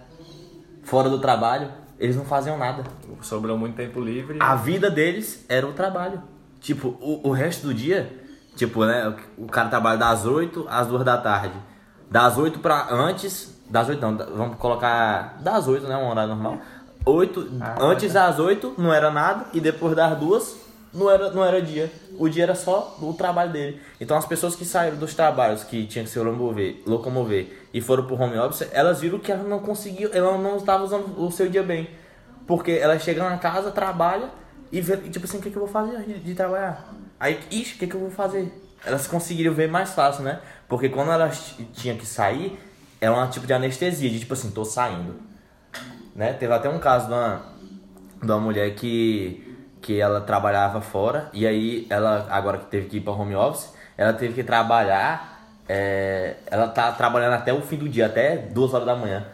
[0.82, 2.82] Fora do trabalho, eles não faziam nada.
[3.20, 4.38] Sobrou muito tempo livre.
[4.40, 6.20] A vida deles era o trabalho.
[6.60, 8.12] Tipo, o, o resto do dia,
[8.56, 9.14] tipo, né?
[9.38, 11.54] O cara trabalha das 8 às 2 da tarde.
[12.10, 13.56] Das 8 para antes.
[13.70, 15.38] Das 8 não, vamos colocar.
[15.40, 15.96] Das 8, né?
[15.96, 16.58] Um horário normal
[17.04, 20.56] 8, ah, antes das 8 não era nada e depois das duas
[20.92, 21.90] não era, não era dia.
[22.18, 23.80] O dia era só o trabalho dele.
[24.00, 28.04] Então as pessoas que saíram dos trabalhos que tinham que se locomover, locomover e foram
[28.04, 31.48] pro home office, elas viram que elas não conseguiam, elas não estavam usando o seu
[31.48, 31.88] dia bem.
[32.46, 34.30] Porque elas chegam na casa, trabalham
[34.70, 36.92] e vê, tipo assim, o que, que eu vou fazer de, de trabalhar?
[37.18, 38.52] Aí, ixi, o que, que eu vou fazer?
[38.84, 40.40] Elas conseguiram ver mais fácil, né?
[40.68, 42.58] Porque quando elas tinham que sair,
[43.00, 45.31] era um tipo de anestesia, de tipo assim, tô saindo
[46.14, 46.32] né?
[46.32, 47.42] Teve até um caso de uma,
[48.22, 52.96] de uma mulher que, que ela trabalhava fora e aí ela, agora que teve que
[52.98, 57.76] ir para home office, ela teve que trabalhar, é, ela tá trabalhando até o fim
[57.76, 59.26] do dia, até duas horas da manhã.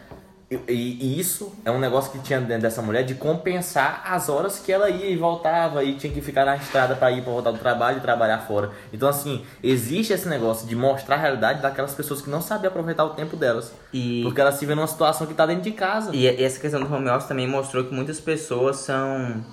[0.51, 4.57] E, e, isso é um negócio que tinha dentro dessa mulher de compensar as horas
[4.57, 7.51] que ela ia e voltava e tinha que ficar na estrada para ir para voltar
[7.51, 8.71] do trabalho e trabalhar fora.
[8.91, 13.05] Então, assim, existe esse negócio de mostrar a realidade daquelas pessoas que não sabem aproveitar
[13.05, 13.71] o tempo delas.
[13.93, 14.23] E...
[14.23, 16.15] Porque elas se vêem numa situação que tá dentro de casa.
[16.15, 19.45] E essa questão do home office também mostrou que muitas pessoas são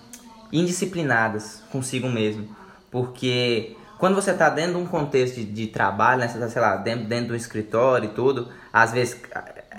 [0.50, 2.48] indisciplinadas consigo mesmo.
[2.90, 6.62] Porque quando você está dentro de um contexto de, de trabalho, né, você tá, sei
[6.62, 9.20] lá, dentro, dentro do escritório e tudo, às vezes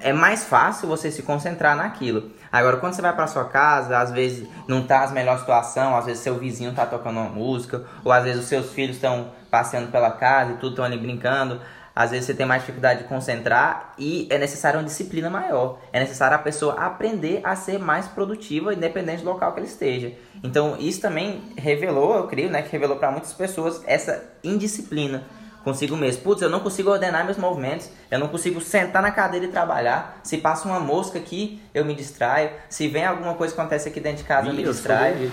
[0.01, 2.31] é mais fácil você se concentrar naquilo.
[2.51, 6.05] Agora, quando você vai para sua casa, às vezes não tá as melhor situação, às
[6.05, 9.91] vezes seu vizinho tá tocando uma música, ou às vezes os seus filhos estão passeando
[9.91, 11.61] pela casa e tudo estão ali brincando.
[11.95, 15.79] Às vezes você tem mais dificuldade de concentrar e é necessário uma disciplina maior.
[15.91, 20.13] É necessário a pessoa aprender a ser mais produtiva, independente do local que ele esteja.
[20.43, 25.23] Então, isso também revelou, eu creio, né, que revelou para muitas pessoas essa indisciplina
[25.67, 26.21] consigo mesmo.
[26.21, 30.19] Putz, eu não consigo ordenar meus movimentos, eu não consigo sentar na cadeira e trabalhar.
[30.23, 32.51] Se passa uma mosca aqui, eu me distraio.
[32.69, 35.31] Se vem alguma coisa que acontece aqui dentro de casa, Ih, eu me distraio.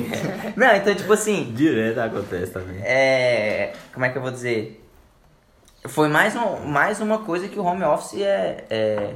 [0.56, 1.52] não, então, tipo assim.
[1.54, 2.80] Direto acontece também.
[2.82, 3.74] É.
[3.92, 4.82] Como é que eu vou dizer?
[5.86, 9.14] Foi mais, um, mais uma coisa que o home office é, é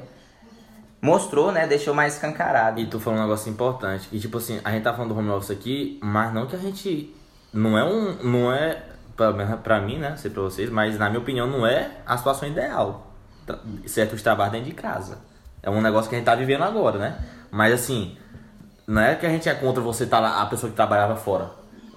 [1.00, 1.66] mostrou, né?
[1.66, 2.78] Deixou mais escancarado.
[2.78, 4.06] E tu falou um negócio importante.
[4.12, 6.58] E tipo assim, a gente tá falando do home office aqui, mas não que a
[6.58, 7.14] gente.
[7.54, 8.22] Não é um.
[8.22, 8.82] Não é
[9.62, 10.16] pra, mim, né?
[10.16, 13.12] Sei pra vocês, mas na minha opinião não é a situação ideal.
[13.86, 15.18] Certos trabalhos dentro de casa.
[15.62, 17.18] É um negócio que a gente tá vivendo agora, né?
[17.50, 18.16] Mas assim,
[18.86, 21.16] não é que a gente é contra você estar tá lá, a pessoa que trabalhava
[21.16, 21.50] fora.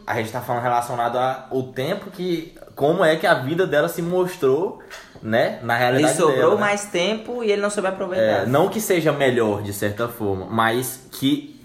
[0.07, 2.57] A gente tá falando relacionado ao tempo que.
[2.75, 4.81] Como é que a vida dela se mostrou,
[5.21, 5.59] né?
[5.61, 6.13] Na realidade.
[6.13, 6.61] Ele sobrou dela, né?
[6.61, 8.43] mais tempo e ele não soube aproveitar.
[8.43, 11.63] É, não que seja melhor de certa forma, mas que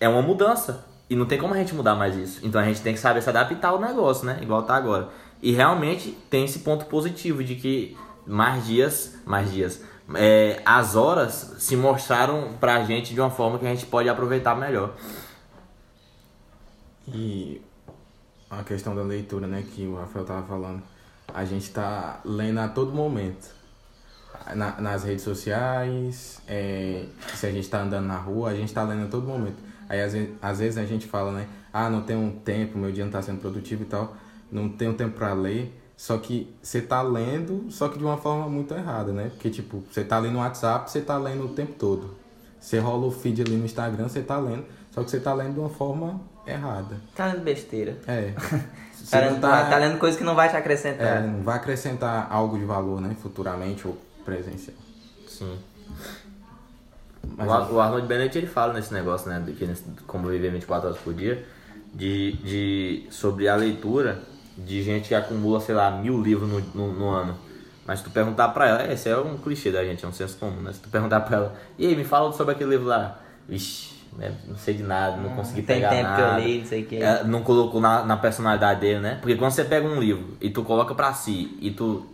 [0.00, 0.84] é uma mudança.
[1.08, 2.44] E não tem como a gente mudar mais isso.
[2.44, 4.38] Então a gente tem que saber se adaptar ao negócio, né?
[4.42, 5.08] Igual tá agora.
[5.40, 9.82] E realmente tem esse ponto positivo de que mais dias, mais dias,
[10.14, 14.56] é, as horas se mostraram pra gente de uma forma que a gente pode aproveitar
[14.56, 14.94] melhor.
[17.08, 17.62] E
[18.50, 20.82] a questão da leitura, né, que o Rafael tava falando.
[21.32, 23.54] A gente tá lendo a todo momento.
[24.54, 28.82] Na, nas redes sociais, é, se a gente tá andando na rua, a gente tá
[28.84, 29.56] lendo a todo momento.
[29.88, 31.46] Aí às vezes, às vezes a gente fala, né?
[31.72, 34.16] Ah, não tenho tempo, meu dia não está sendo produtivo e tal,
[34.50, 35.82] não tenho tempo para ler.
[35.96, 39.30] Só que você tá lendo, só que de uma forma muito errada, né?
[39.30, 42.14] Porque, tipo, você tá lendo no WhatsApp, você tá lendo o tempo todo.
[42.60, 45.54] Você rola o feed ali no Instagram, você tá lendo, só que você tá lendo
[45.54, 46.96] de uma forma errada.
[47.14, 47.98] Tá lendo besteira.
[48.06, 48.32] É.
[49.10, 49.70] tá, lendo, tá...
[49.70, 51.24] tá lendo coisa que não vai te acrescentar.
[51.24, 53.16] É, não vai acrescentar algo de valor, né?
[53.22, 54.76] Futuramente ou presencial.
[55.26, 55.58] Sim.
[57.36, 59.68] Mas o, o Arnold Bennett ele fala nesse negócio, né, de que
[60.06, 61.44] como viver 24 horas por dia,
[61.92, 64.18] de, de sobre a leitura
[64.56, 67.36] de gente que acumula, sei lá, mil livros no, no, no ano.
[67.86, 70.36] Mas se tu perguntar pra ela, esse é um clichê da gente, é um senso
[70.38, 70.72] comum, né?
[70.72, 73.20] Se tu perguntar pra ela, e aí, me fala sobre aquele livro lá.
[73.48, 74.34] Vixe, né?
[74.44, 76.40] não sei de nada, não ah, consegui tem pegar tempo nada.
[76.40, 76.96] Que eu li, não sei o que.
[76.96, 79.18] É, não colocou na, na personalidade dele, né?
[79.20, 82.04] Porque quando você pega um livro e tu coloca pra si e tu,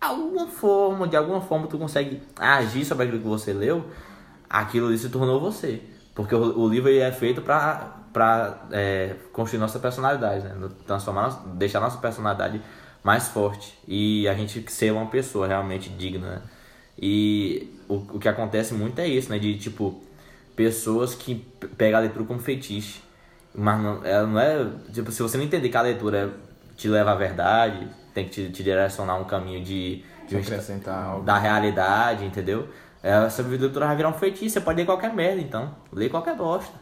[0.00, 3.84] alguma forma, de alguma forma tu consegue agir sobre aquilo que você leu,
[4.48, 5.80] aquilo ali se tornou você.
[6.14, 10.70] Porque o, o livro é feito para para é, construir nossa personalidade, né?
[10.86, 12.62] transformar, deixar nossa personalidade
[13.04, 16.26] mais forte e a gente ser uma pessoa realmente digna.
[16.26, 16.42] Né?
[16.98, 19.38] E o, o que acontece muito é isso, né?
[19.38, 20.02] De tipo
[20.56, 23.02] pessoas que pegam a leitura como fetiche,
[23.54, 26.32] mas não, ela não é tipo se você não entender que a leitura
[26.74, 31.22] te leva à verdade, tem que te, te direcionar um caminho de, de acrescentar algo.
[31.22, 32.66] da realidade, entendeu?
[33.06, 35.70] Essa leitura vai virar um feitiço, você pode ler qualquer merda, então.
[35.92, 36.74] Lê qualquer bosta.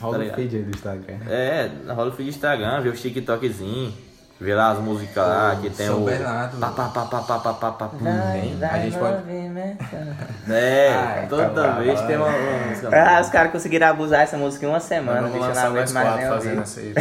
[0.00, 1.16] Rola tá o feed aí do Instagram.
[1.28, 3.92] É, rola o feed do Instagram, vê o TikTokzinho,
[4.40, 6.04] vê lá as músicas lá, que tem São o.
[6.04, 6.56] Bernardo.
[6.60, 10.52] Pá, pá, pá, pá, pá, pá, pá, pá, vai, vai, a gente pode.
[10.52, 12.88] É, Ai, toda tá vez tem uma, uma música.
[12.92, 16.62] Ah, os caras conseguiram abusar essa música em uma semana, não aguento mais nem fazendo
[16.62, 16.94] essa aí.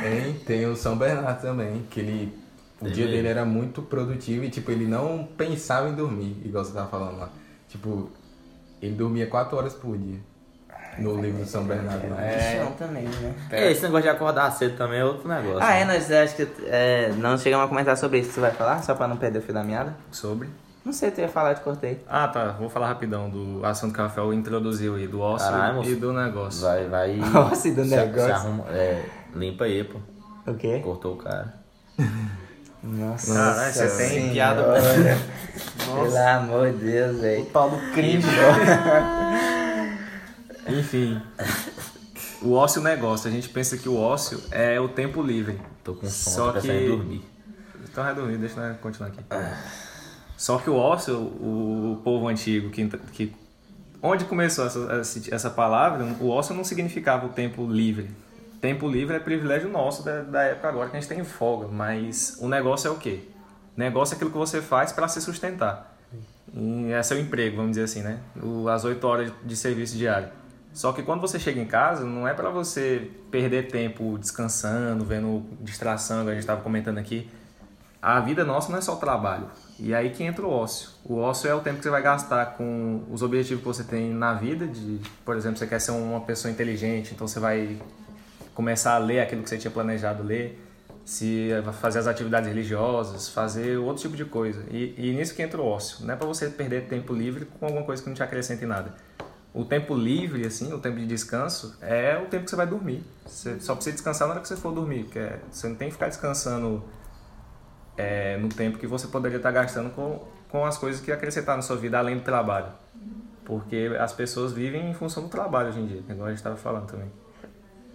[0.00, 2.47] tem, tem o São Bernardo também, que ele
[2.80, 6.72] o dia dele era muito produtivo e, tipo, ele não pensava em dormir, igual você
[6.72, 7.30] tava falando lá.
[7.68, 8.10] Tipo,
[8.80, 10.18] ele dormia 4 horas por dia.
[10.98, 12.12] No livro de São Bernardo.
[12.18, 13.34] É, é também, né?
[13.52, 15.62] É, esse negócio de acordar cedo também é outro negócio.
[15.62, 15.82] Ah, né?
[15.82, 18.32] é, nós acho que é, não chegamos a comentar sobre isso.
[18.32, 18.82] Você vai falar?
[18.82, 19.94] Só pra não perder o fio da meada?
[20.10, 20.48] Sobre?
[20.84, 22.00] Não sei, tu ia falar, te cortei.
[22.08, 22.52] Ah, tá.
[22.52, 25.48] Vou falar rapidão do assunto que o Rafael introduziu aí, do ócio
[25.84, 26.62] e do negócio.
[26.62, 27.20] Vai, vai.
[27.34, 28.26] Ócio do negócio.
[28.26, 29.98] Se arruma, é, limpa aí, pô.
[30.50, 30.80] O quê?
[30.82, 31.54] Cortou o cara.
[32.82, 34.64] Nossa, Caralho, você tem piada.
[35.84, 37.42] Pelo amor de Deus, velho.
[37.42, 38.22] O pau do crime,
[40.68, 41.20] Enfim.
[42.42, 43.28] o ócio negócio.
[43.28, 45.60] A gente pensa que o ócio é o tempo livre.
[45.82, 47.24] Tô com sono, Só que- dormir.
[47.90, 49.20] Então vai dormir, deixa eu continuar aqui.
[50.36, 53.34] Só que o ócio, o, povo antigo, que, que
[54.00, 58.08] onde começou essa, essa, essa palavra, o ócio não significava o tempo livre.
[58.60, 62.36] Tempo livre é privilégio nosso da, da época agora que a gente tem folga, mas
[62.40, 63.20] o negócio é o quê?
[63.76, 65.96] Negócio é aquilo que você faz para se sustentar.
[66.52, 68.18] E é o emprego, vamos dizer assim, né?
[68.42, 70.28] O, as oito horas de serviço diário.
[70.72, 75.44] Só que quando você chega em casa, não é para você perder tempo descansando, vendo
[75.60, 77.30] distração, a gente estava comentando aqui.
[78.00, 79.46] A vida nossa não é só trabalho.
[79.78, 80.90] E aí que entra o ócio.
[81.04, 84.10] O ócio é o tempo que você vai gastar com os objetivos que você tem
[84.12, 84.66] na vida.
[84.66, 87.76] De, por exemplo, você quer ser uma pessoa inteligente, então você vai
[88.58, 90.60] começar a ler aquilo que você tinha planejado ler,
[91.04, 94.64] se fazer as atividades religiosas, fazer outro tipo de coisa.
[94.68, 96.04] E, e nisso que entra o ócio.
[96.04, 98.66] Não é para você perder tempo livre com alguma coisa que não te acrescente em
[98.66, 98.96] nada.
[99.54, 103.04] O tempo livre, assim, o tempo de descanso, é o tempo que você vai dormir.
[103.24, 105.86] Você só precisa descansar na hora que você for dormir, porque é- você não tem
[105.86, 106.82] que ficar descansando
[107.96, 111.62] é, no tempo que você poderia estar gastando com, com as coisas que acrescentar na
[111.62, 112.72] sua vida além do trabalho.
[113.44, 116.56] Porque as pessoas vivem em função do trabalho hoje em dia, igual a gente estava
[116.56, 117.08] falando também.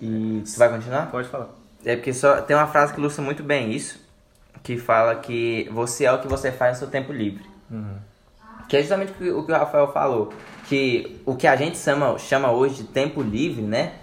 [0.01, 1.09] E tu vai continuar?
[1.09, 1.49] Pode falar.
[1.85, 3.99] É porque só tem uma frase que ilustra muito bem isso,
[4.61, 7.45] que fala que você é o que você faz no seu tempo livre.
[8.67, 10.33] Que é justamente o que, o que Rafael falou,
[10.67, 13.93] que o que a gente chama, chama hoje de tempo livre, né?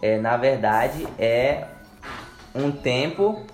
[0.00, 1.66] É, na verdade, é
[2.54, 3.44] um tempo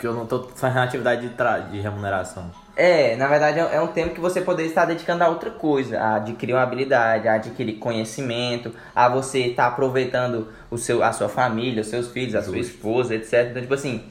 [0.00, 1.58] Porque eu não tô fazendo atividade de, tra...
[1.58, 2.50] de remuneração.
[2.82, 6.00] É, na verdade é é um tempo que você poderia estar dedicando a outra coisa,
[6.00, 11.28] a adquirir uma habilidade, a adquirir conhecimento, a você estar aproveitando o seu, a sua
[11.28, 13.48] família, os seus filhos, a sua esposa, etc.
[13.50, 14.02] Então, tipo assim,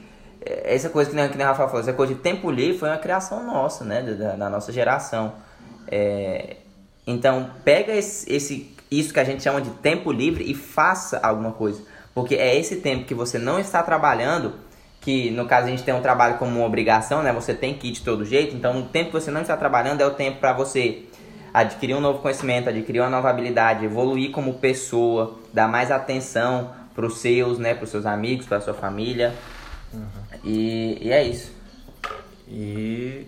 [0.45, 2.77] é, essa coisa que nem, que nem o Rafael falou, essa coisa de tempo livre
[2.77, 5.33] foi uma criação nossa, né, da, da nossa geração.
[5.87, 6.57] É,
[7.07, 11.53] então, pega esse, esse, isso que a gente chama de tempo livre e faça alguma
[11.53, 11.81] coisa.
[12.13, 14.53] Porque é esse tempo que você não está trabalhando,
[15.09, 17.33] que no caso a gente tem um trabalho como uma obrigação, né?
[17.33, 18.55] Você tem que ir de todo jeito.
[18.55, 21.05] Então, o tempo que você não está trabalhando é o tempo para você
[21.51, 27.07] adquirir um novo conhecimento, adquirir uma nova habilidade, evoluir como pessoa, dar mais atenção para
[27.07, 27.73] os seus, né?
[27.73, 29.33] Para os seus amigos, para sua família.
[30.43, 31.51] E, e é isso.
[32.47, 33.25] E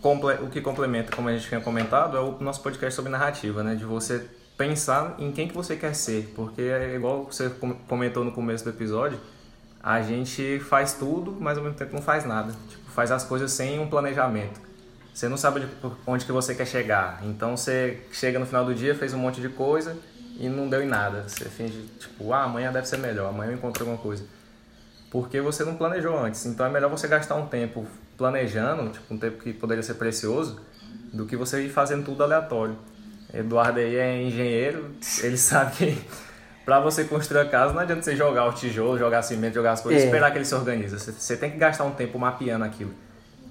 [0.00, 3.74] o que complementa, como a gente tinha comentado, é o nosso podcast sobre narrativa, né?
[3.74, 4.24] De você
[4.56, 6.32] pensar em quem que você quer ser.
[6.36, 9.18] Porque é igual você com- comentou no começo do episódio,
[9.90, 12.52] a gente faz tudo, mas ao mesmo tempo não faz nada.
[12.68, 14.60] Tipo, faz as coisas sem um planejamento.
[15.14, 15.68] Você não sabe de-
[16.06, 17.20] onde que você quer chegar.
[17.24, 19.96] Então você chega no final do dia, fez um monte de coisa
[20.38, 21.24] e não deu em nada.
[21.26, 24.24] Você finge, tipo, ah, amanhã deve ser melhor, amanhã eu encontro alguma coisa
[25.10, 26.44] porque você não planejou antes.
[26.44, 30.60] Então é melhor você gastar um tempo planejando, tipo um tempo que poderia ser precioso,
[31.12, 32.76] do que você ir fazendo tudo aleatório.
[33.32, 34.90] Eduardo aí é engenheiro,
[35.22, 36.04] ele sabe que
[36.68, 39.80] para você construir a casa não adianta você jogar o tijolo, jogar cimento, jogar as
[39.80, 40.04] coisas, É.
[40.04, 40.98] e esperar que ele se organize.
[40.98, 42.90] Você, você tem que gastar um tempo mapeando aquilo.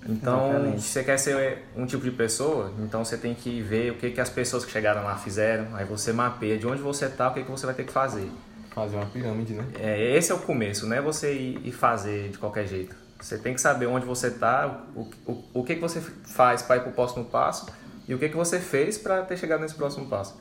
[0.08, 0.82] Então, Exatamente.
[0.82, 4.12] se você quer ser um tipo de pessoa, então você tem que ver o que,
[4.12, 7.34] que as pessoas que chegaram lá fizeram, aí você mapeia de onde você tá, o
[7.34, 8.30] que, que você vai ter que fazer.
[8.75, 9.65] Fazer uma pirâmide, né?
[9.80, 12.95] É, esse é o começo, não é você ir, ir fazer de qualquer jeito.
[13.19, 16.75] Você tem que saber onde você está, o, o, o que, que você faz para
[16.77, 17.65] ir para o próximo passo
[18.08, 20.39] e o que, que você fez para ter chegado nesse próximo passo.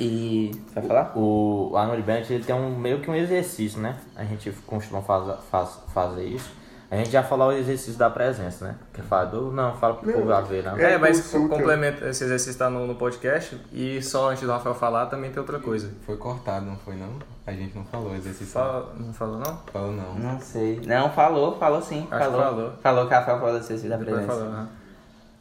[0.00, 0.50] E.
[0.74, 1.12] Vai falar?
[1.14, 3.96] O Arnold Bennett ele tem um, meio que um exercício, né?
[4.16, 6.50] A gente costuma faz, faz, fazer isso.
[6.90, 8.74] A gente já falou o exercício da presença, né?
[8.92, 9.52] Que fala do.
[9.52, 10.94] Não, fala pro povo já ver, né?
[10.94, 11.54] É, mas consulta.
[11.54, 15.38] complemento, esse exercício está no, no podcast e só antes do Rafael falar também tem
[15.38, 15.92] outra coisa.
[16.04, 17.10] Foi cortado, não foi não?
[17.46, 18.46] A gente não falou exercício.
[18.46, 19.58] Fala, não falou não?
[19.72, 20.14] Falou não.
[20.14, 20.80] Não sei.
[20.84, 22.08] Não, falou, falou sim.
[22.10, 22.40] Acho que falou.
[22.40, 22.72] falou.
[22.82, 24.38] Falou que a Rafael falou desse da Depois presença.
[24.38, 24.68] falou, aham.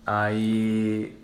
[0.05, 1.17] Aí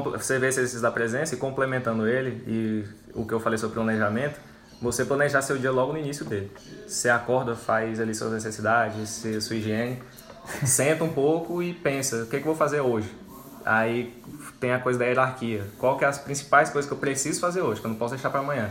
[0.00, 3.74] você vê esse exercício da presença e complementando ele e o que eu falei sobre
[3.74, 4.38] planejamento,
[4.80, 6.50] você planejar seu dia logo no início dele.
[6.86, 10.02] Você acorda, faz ali suas necessidades, sua higiene,
[10.64, 13.08] senta um pouco e pensa, o que, que eu vou fazer hoje?
[13.64, 14.12] Aí
[14.58, 15.64] tem a coisa da hierarquia.
[15.78, 18.14] Qual que é as principais coisas que eu preciso fazer hoje, que eu não posso
[18.14, 18.70] deixar para amanhã?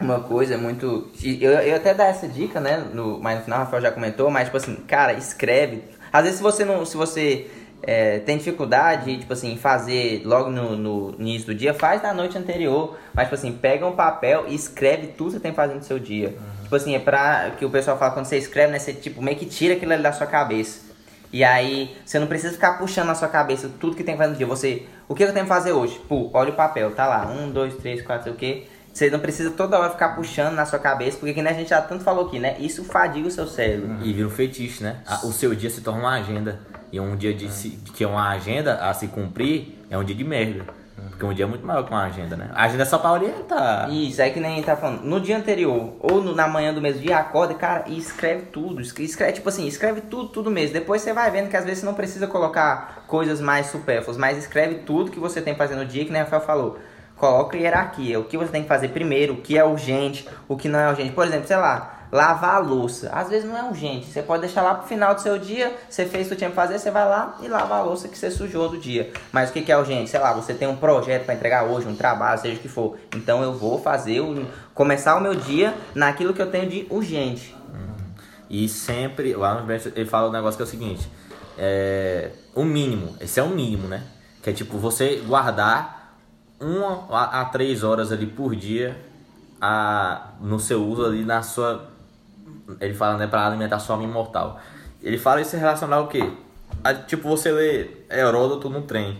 [0.00, 1.08] Uma coisa muito.
[1.22, 2.78] Eu, eu até dar essa dica, né?
[2.92, 5.84] No, mas no final o Rafael já comentou, mas tipo assim, cara, escreve.
[6.12, 6.84] Às vezes se você não.
[6.84, 7.48] Se você
[7.82, 12.38] é, tem dificuldade, tipo assim, fazer logo no, no início do dia, faz na noite
[12.38, 12.96] anterior.
[13.12, 15.82] Mas, tipo assim, pega um papel e escreve tudo que você tem que fazer no
[15.82, 16.36] seu dia.
[16.62, 18.78] Tipo assim, é pra que o pessoal fala quando você escreve, né?
[18.78, 20.92] Você tipo, meio que tira aquilo ali da sua cabeça.
[21.32, 24.32] E aí, você não precisa ficar puxando na sua cabeça tudo que tem que fazer
[24.32, 24.46] no dia.
[24.46, 26.00] Você, o que eu tenho que fazer hoje?
[26.08, 27.26] Pô, olha o papel, tá lá.
[27.26, 28.66] Um, dois, três, quatro, sei o quê.
[28.92, 31.70] Você não precisa toda hora ficar puxando na sua cabeça, porque que nem a gente
[31.70, 32.56] já tanto falou aqui, né?
[32.58, 33.96] Isso fadiga o seu cérebro.
[34.02, 34.98] E vira um fetiche, né?
[35.24, 36.60] O seu dia se torna uma agenda.
[36.92, 40.14] E um dia de se- que é uma agenda a se cumprir é um dia
[40.14, 40.64] de merda.
[41.08, 42.50] Porque um dia é muito maior que uma agenda, né?
[42.54, 43.90] A agenda é só pra orientar.
[43.90, 45.02] Isso, é que nem tá falando.
[45.02, 48.80] No dia anterior, ou no- na manhã do mesmo dia, acorda, cara, e escreve tudo.
[48.80, 50.74] Escreve, tipo assim, escreve tudo, tudo mesmo.
[50.74, 54.36] Depois você vai vendo que às vezes você não precisa colocar coisas mais supérfluas, mas
[54.38, 56.78] escreve tudo que você tem que fazer no dia, que nem o Rafael falou.
[57.16, 60.68] Coloca hierarquia, o que você tem que fazer primeiro, o que é urgente, o que
[60.68, 61.12] não é urgente.
[61.12, 63.10] Por exemplo, sei lá, lavar a louça.
[63.10, 64.06] Às vezes não é urgente.
[64.06, 66.56] Você pode deixar lá pro final do seu dia, você fez o que tinha que
[66.56, 69.10] fazer, você vai lá e lava a louça que você sujou do dia.
[69.32, 70.10] Mas o que que é urgente?
[70.10, 72.98] Sei lá, você tem um projeto para entregar hoje, um trabalho, seja o que for.
[73.16, 77.56] Então eu vou fazer, o, começar o meu dia naquilo que eu tenho de urgente.
[78.52, 81.10] E sempre, lá no Best, ele fala um negócio que é o seguinte:
[81.56, 84.02] é, o mínimo, esse é o mínimo, né?
[84.42, 86.18] Que é tipo você guardar
[86.60, 88.94] uma a, a três horas ali por dia
[89.58, 91.91] a, no seu uso ali na sua.
[92.80, 94.60] Ele fala, né, pra alimentar sua alma imortal.
[95.02, 96.30] Ele fala isso relacionado ao quê?
[96.84, 99.18] A, tipo, você lê Heródoto no trem,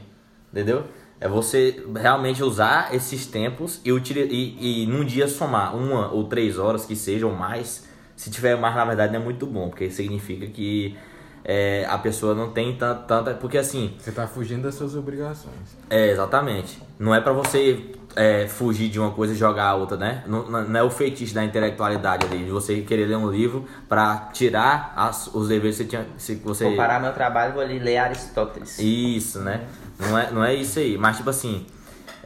[0.52, 0.84] entendeu?
[1.20, 6.58] É você realmente usar esses tempos e, e, e num dia somar uma ou três
[6.58, 7.86] horas que seja ou mais.
[8.16, 10.96] Se tiver mais, na verdade, não é muito bom, porque significa que
[11.44, 13.34] é, a pessoa não tem tan- tanta.
[13.34, 15.76] Porque assim, Você tá fugindo das suas obrigações.
[15.90, 16.80] é, exatamente.
[16.98, 20.22] Não é pra você é, fugir de uma coisa e jogar a outra, né?
[20.26, 24.28] Não, não é o feitiço da intelectualidade ali, de você querer ler um livro pra
[24.32, 26.06] tirar as- os deveres que você tinha.
[26.18, 26.64] Se você...
[26.64, 28.78] Vou parar meu trabalho e vou ali ler Aristóteles.
[28.78, 29.62] Isso, né?
[29.98, 30.98] Não é, não é isso aí.
[30.98, 31.66] Mas, tipo assim,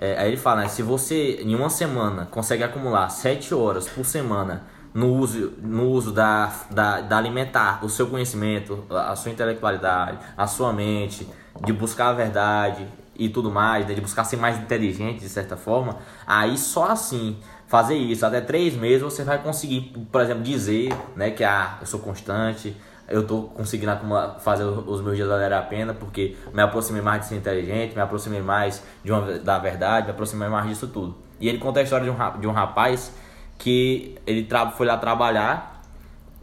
[0.00, 0.68] é, aí ele fala, né?
[0.68, 6.10] Se você, em uma semana, consegue acumular 7 horas por semana no uso, no uso
[6.10, 11.28] da, da, da alimentar o seu conhecimento, a a sua intelectualidade, a sua mente,
[11.64, 12.86] de buscar a verdade
[13.18, 13.94] e tudo mais, né?
[13.94, 15.96] de buscar ser mais inteligente de certa forma,
[16.26, 21.30] aí só assim fazer isso até três meses você vai conseguir, por exemplo, dizer né,
[21.30, 22.76] que ah, eu sou constante,
[23.08, 23.92] eu tô conseguindo
[24.40, 28.00] fazer os meus dias valer a pena porque me aproximei mais de ser inteligente, me
[28.00, 31.16] aproximei mais de uma, da verdade, me aproximei mais disso tudo.
[31.40, 33.12] E ele conta a história de um, de um rapaz
[33.58, 35.82] que ele foi lá trabalhar.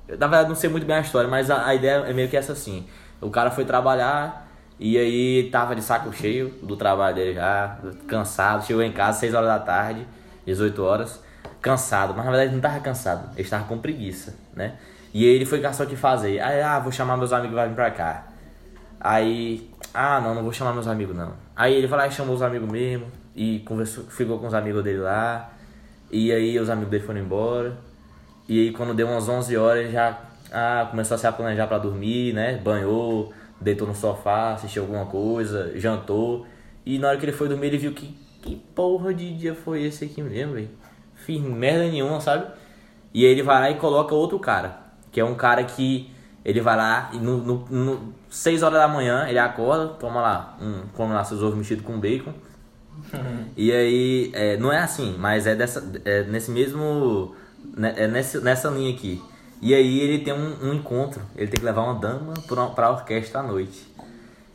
[0.08, 2.38] Na verdade, não sei muito bem a história, mas a, a ideia é meio que
[2.38, 2.86] essa assim.
[3.20, 4.43] O cara foi trabalhar
[4.80, 9.34] e aí tava de saco cheio do trabalho dele já, cansado, chegou em casa 6
[9.34, 10.08] horas da tarde,
[10.46, 11.24] 18 horas,
[11.62, 14.74] cansado, mas na verdade não tava cansado, ele estava com preguiça, né?
[15.14, 16.40] E aí ele foi caçar o que fazer.
[16.40, 18.28] Aí, ah, vou chamar meus amigos vai vir pra cá.
[19.00, 21.34] Aí, ah, não, não vou chamar meus amigos não.
[21.56, 23.06] Aí ele falou, ah, chamou os amigos mesmo
[23.36, 25.52] e conversou, ficou com os amigos dele lá.
[26.12, 27.78] E aí os amigos dele foram embora.
[28.50, 30.20] E aí quando deu umas 11 horas, já
[30.52, 32.58] ah, começou a se planejar pra dormir, né?
[32.58, 33.32] Banhou,
[33.64, 36.46] deitou no sofá, assistiu alguma coisa, jantou.
[36.86, 39.84] E na hora que ele foi dormir, ele viu que que porra de dia foi
[39.84, 40.70] esse aqui mesmo, velho?
[41.16, 42.46] Fiz merda nenhuma, sabe?
[43.14, 46.12] E aí ele vai lá e coloca outro cara, que é um cara que
[46.44, 50.58] ele vai lá e no, no, no 6 horas da manhã ele acorda, toma lá,
[50.62, 52.34] um, come lá seus ovos mexidos com bacon.
[53.56, 57.36] E aí, é, não é assim, mas é, dessa, é nesse mesmo.
[57.76, 59.22] né, É nesse, nessa linha aqui.
[59.66, 62.92] E aí ele tem um, um encontro, ele tem que levar uma dama pra, pra
[62.92, 63.88] orquestra à noite.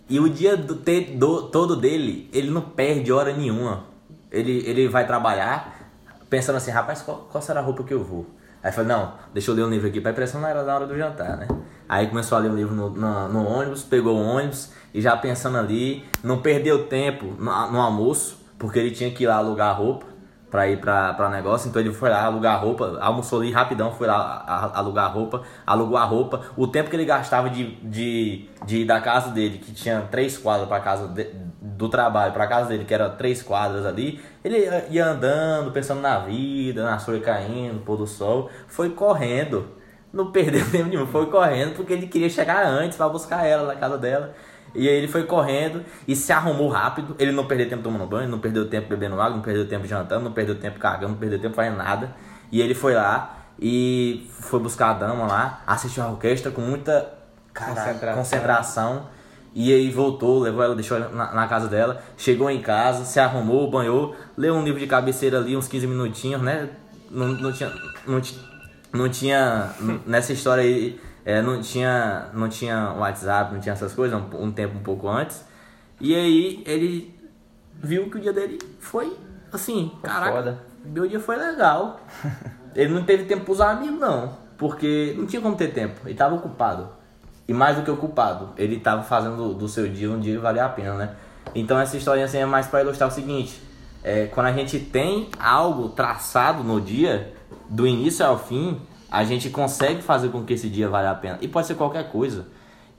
[0.07, 3.85] E o dia do, te- do- todo dele, ele não perde hora nenhuma.
[4.31, 5.91] Ele, ele vai trabalhar
[6.29, 8.27] pensando assim, rapaz, qual, qual será a roupa que eu vou?
[8.63, 10.87] Aí falei, não, deixa eu ler um livro aqui, pra impressão não era na hora
[10.87, 11.49] do jantar, né?
[11.89, 15.17] Aí começou a ler o livro no, no, no ônibus, pegou o ônibus e já
[15.17, 19.71] pensando ali, não perdeu tempo no, no almoço, porque ele tinha que ir lá alugar
[19.71, 20.05] a roupa
[20.51, 24.71] pra ir pra negócio, então ele foi lá alugar roupa, almoçou ali rapidão, foi lá
[24.75, 29.01] alugar roupa, alugou a roupa, o tempo que ele gastava de, de, de ir da
[29.01, 31.31] casa dele, que tinha três quadras pra casa de-
[31.61, 34.57] do trabalho, pra casa dele, que era três quadras ali, ele
[34.91, 39.69] ia- andando, pensando na vida, na folha caindo, pôr do sol, foi correndo,
[40.13, 43.77] não perdeu tempo nenhum, foi correndo porque ele queria chegar antes pra buscar ela na
[43.79, 44.35] casa dela.
[44.79, 47.17] E aí ele foi correndo e se arrumou rápido.
[47.19, 50.25] Ele não perdeu tempo tomando banho, não perdeu tempo bebendo água, não perdeu tempo jantando,
[50.25, 52.15] não perdeu tempo cagando, não perdeu tempo fazendo nada.
[52.51, 57.13] E ele foi lá e foi buscar a dama lá, assistiu a orquestra com muita
[57.53, 58.15] Concentração.
[58.15, 59.07] concentração.
[59.55, 63.19] E aí voltou, levou ela, deixou ela na, na casa dela, chegou em casa, se
[63.19, 66.69] arrumou, banhou, leu um livro de cabeceira ali, uns 15 minutinhos, né?
[67.11, 67.73] Não, não tinha.
[68.07, 68.21] Não,
[68.93, 69.71] não tinha.
[70.07, 72.29] Nessa história aí, é, não tinha.
[72.33, 75.45] Não tinha WhatsApp, não tinha essas coisas, um, um tempo um pouco antes.
[76.01, 77.15] E aí ele
[77.75, 79.17] viu que o dia dele foi
[79.53, 80.59] assim, caraca, foda.
[80.85, 82.01] meu dia foi legal.
[82.75, 84.37] Ele não teve tempo pros amigos, não.
[84.57, 86.01] Porque não tinha como ter tempo.
[86.05, 86.91] Ele tava ocupado.
[87.49, 90.41] E mais do que ocupado, ele tava fazendo do, do seu dia um dia que
[90.41, 91.17] valia a pena, né?
[91.55, 93.61] Então essa historinha assim é mais para ilustrar o seguinte.
[94.05, 97.33] É, quando a gente tem algo traçado no dia,
[97.69, 98.81] do início ao fim,
[99.11, 101.39] a gente consegue fazer com que esse dia valha a pena.
[101.41, 102.47] E pode ser qualquer coisa.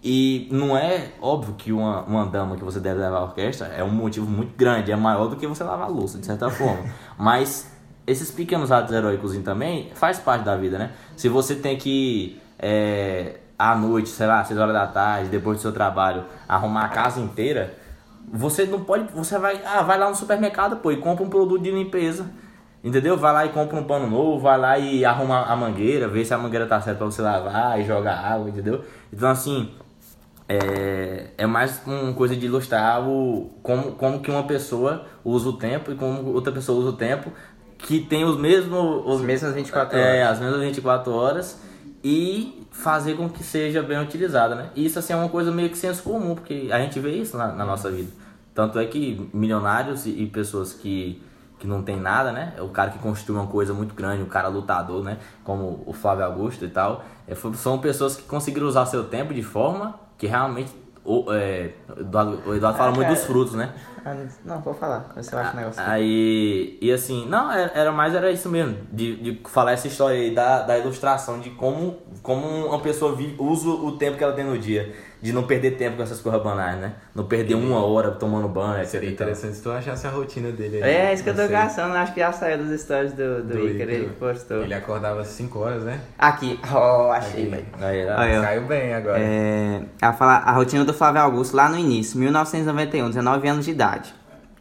[0.03, 3.83] E não é óbvio que uma, uma dama que você deve levar à orquestra é
[3.83, 6.83] um motivo muito grande, é maior do que você lavar a louça, de certa forma.
[7.19, 7.69] Mas
[8.07, 10.91] esses pequenos atos heróicos também faz parte da vida, né?
[11.17, 15.61] Se você tem que é, à noite, sei lá, 6 horas da tarde, depois do
[15.61, 17.77] seu trabalho, arrumar a casa inteira,
[18.31, 19.11] você não pode.
[19.13, 19.61] Você vai.
[19.65, 22.29] Ah, vai lá no supermercado, pô, e compra um produto de limpeza.
[22.83, 23.17] Entendeu?
[23.17, 26.33] Vai lá e compra um pano novo, vai lá e arruma a mangueira, vê se
[26.33, 28.83] a mangueira tá certa pra você lavar e joga água, entendeu?
[29.11, 29.69] Então assim,
[30.47, 35.53] é, é mais uma coisa de ilustrar o, como, como que uma pessoa usa o
[35.53, 37.31] tempo e como outra pessoa usa o tempo
[37.77, 39.03] que tem os mesmos...
[39.05, 40.15] Os, mesmas 24 é, horas.
[40.15, 41.61] É, as mesmas 24 horas
[42.03, 44.69] e fazer com que seja bem utilizada, né?
[44.75, 47.37] E isso assim é uma coisa meio que senso comum, porque a gente vê isso
[47.37, 48.11] na, na nossa vida.
[48.53, 51.21] Tanto é que milionários e, e, pessoas que,
[51.59, 52.53] que não tem nada, né?
[52.57, 55.17] É o cara que construiu uma coisa muito grande, o cara lutador, né?
[55.43, 57.03] Como o Flávio Augusto e tal.
[57.27, 62.01] É, são pessoas que conseguiram usar seu tempo de forma que realmente o, é, o
[62.01, 63.73] Eduardo, o Eduardo ah, fala cara, muito dos frutos, né?
[64.05, 65.81] Ah, não, vou falar, você acha o negócio.
[65.83, 70.33] Aí, e assim, não, era mais era isso mesmo, de, de falar essa história aí
[70.33, 74.45] da, da ilustração, de como, como uma pessoa vive, usa o tempo que ela tem
[74.45, 76.93] no dia de não perder tempo com essas coisas banais, né?
[77.13, 78.85] Não perder uma hora tomando banho.
[78.85, 80.89] Seria interessante se tu achasse a rotina dele aí.
[80.89, 83.67] É, isso que eu tô caçando, acho que já saiu dos stories do, do, do
[83.67, 84.63] Iker, ele postou.
[84.63, 85.99] Ele acordava às 5 horas, né?
[86.17, 87.65] Aqui, oh, achei, velho.
[88.41, 89.19] Caiu bem agora.
[89.19, 93.71] É, a, falar, a rotina do Flávio Augusto lá no início, 1991, 19 anos de
[93.71, 94.13] idade.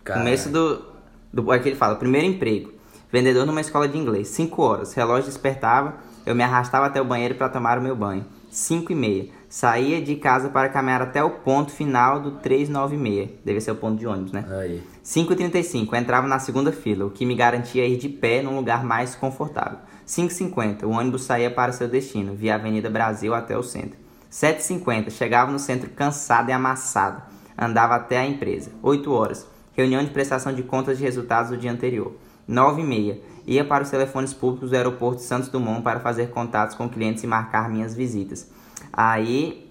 [0.03, 0.25] Caramba.
[0.25, 0.85] Começo do,
[1.33, 1.53] do.
[1.53, 2.73] Aqui ele fala, primeiro emprego.
[3.13, 4.93] Vendedor numa escola de inglês, 5 horas.
[4.93, 5.95] Relógio despertava,
[6.27, 8.27] eu me arrastava até o banheiro para tomar o meu banho.
[8.51, 9.38] 5 e meia.
[9.49, 13.31] Saía de casa para caminhar até o ponto final do 396.
[13.43, 14.45] Deve ser o ponto de ônibus, né?
[14.51, 14.83] Aí.
[15.03, 15.95] 5h35.
[15.95, 19.79] Entrava na segunda fila, o que me garantia ir de pé num lugar mais confortável.
[20.07, 20.83] 5h50.
[20.83, 23.99] O ônibus saía para seu destino, via Avenida Brasil até o centro.
[24.31, 25.11] 7h50.
[25.11, 27.23] Chegava no centro cansado e amassado.
[27.57, 28.71] Andava até a empresa.
[28.83, 29.47] 8 horas.
[29.73, 32.13] Reunião de prestação de contas de resultados do dia anterior.
[32.47, 33.19] 9h30.
[33.47, 37.27] Ia para os telefones públicos do aeroporto Santos Dumont para fazer contatos com clientes e
[37.27, 38.58] marcar minhas visitas.
[39.01, 39.71] Aí,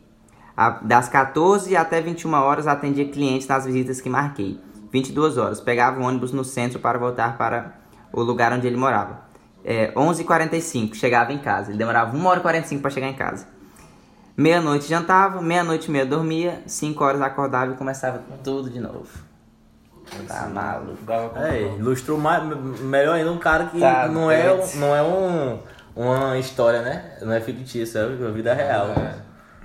[0.56, 4.58] a, das 14 até 21 horas, atendia clientes nas visitas que marquei.
[4.90, 7.74] 22 horas, pegava o ônibus no centro para voltar para
[8.14, 9.20] o lugar onde ele morava.
[9.66, 11.72] É, 11h45, chegava em casa.
[11.72, 13.50] Ele demorava 1 hora e 45 para chegar em casa.
[14.38, 19.10] Meia-noite jantava, meia-noite e meia dormia, 5 horas acordava e começava tudo de novo.
[20.26, 21.00] Tá maluco.
[21.36, 22.42] É, ilustrou mais,
[22.80, 25.60] melhor ainda um cara que tá não, é, não é um,
[25.98, 27.18] uma história, né?
[27.22, 28.88] Não é fictícia, é a vida real.
[28.90, 29.16] É.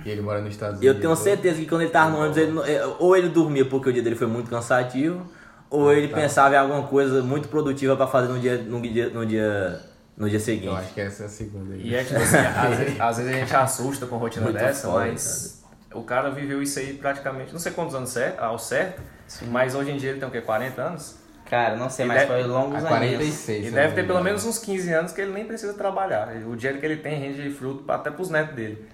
[0.05, 0.95] E ele mora nos Estados Unidos.
[0.95, 3.91] Eu tenho certeza que quando ele tava no ônibus, ele, é, ou ele dormia porque
[3.91, 5.27] o dia dele foi muito cansativo,
[5.71, 6.17] ou ah, ele tá.
[6.17, 9.81] pensava em alguma coisa muito produtiva para fazer no dia, no dia, no dia
[10.17, 10.67] no dia seguinte.
[10.67, 11.75] Eu acho que essa é a segunda.
[11.75, 11.89] Aí.
[11.89, 14.89] E é tipo assim, às, vezes, às, vezes, a gente assusta com rotina muito dessa,
[14.89, 16.01] foda, mas cara.
[16.01, 19.01] o cara viveu isso aí praticamente, não sei quantos anos ao certo,
[19.33, 19.47] Sim.
[19.47, 20.43] Mas hoje em dia ele tem o quê?
[20.43, 21.17] 40 anos?
[21.53, 22.89] Cara, não sei, mas deve, foi longos anos.
[22.89, 23.67] 46.
[23.67, 26.35] E deve ter pelo menos uns 15 anos que ele nem precisa trabalhar.
[26.47, 28.89] O dinheiro que ele tem rende fruto até pros netos dele.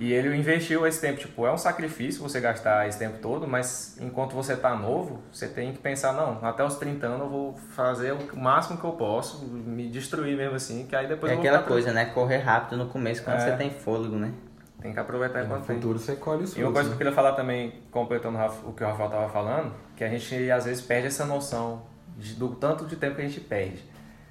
[0.00, 3.96] E ele investiu esse tempo, tipo, é um sacrifício você gastar esse tempo todo, mas
[4.00, 7.54] enquanto você tá novo, você tem que pensar, não, até os 30 anos eu vou
[7.76, 11.38] fazer o máximo que eu posso, me destruir mesmo assim, que aí depois é eu
[11.38, 12.06] vou aquela coisa, né?
[12.06, 13.48] Correr rápido no começo quando é.
[13.48, 14.32] você tem fôlego, né?
[14.80, 15.76] Tem que aproveitar enquanto tem.
[15.76, 18.36] No futuro você colhe os E uma coisa que eu queria falar também, completando
[18.66, 21.91] o que o Rafael estava falando, que a gente às vezes perde essa noção
[22.36, 23.82] do tanto de tempo que a gente perde.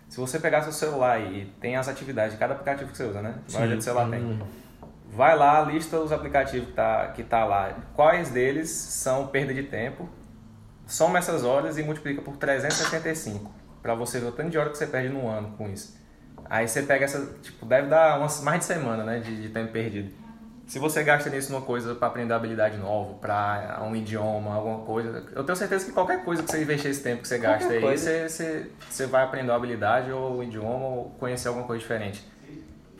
[0.07, 3.21] Se você pegar seu celular e tem as atividades de cada aplicativo que você usa,
[3.21, 3.35] né?
[3.49, 4.41] A maioria do celular tem.
[5.09, 7.73] Vai lá, lista os aplicativos que tá, que tá lá.
[7.93, 10.09] Quais deles são perda de tempo?
[10.85, 13.51] Soma essas horas e multiplica por 365
[13.81, 15.97] para você ver o tanto de hora que você perde no ano com isso.
[16.49, 19.71] Aí você pega essa, tipo, deve dar umas, mais de semana, né, de, de tempo
[19.71, 20.11] perdido.
[20.71, 25.21] Se você gasta nisso numa coisa para aprender habilidade nova, para um idioma, alguma coisa,
[25.35, 27.87] eu tenho certeza que qualquer coisa que você investir esse tempo que você gasta qualquer
[27.89, 31.81] aí, você, você, você vai aprender uma habilidade ou um idioma ou conhecer alguma coisa
[31.81, 32.25] diferente.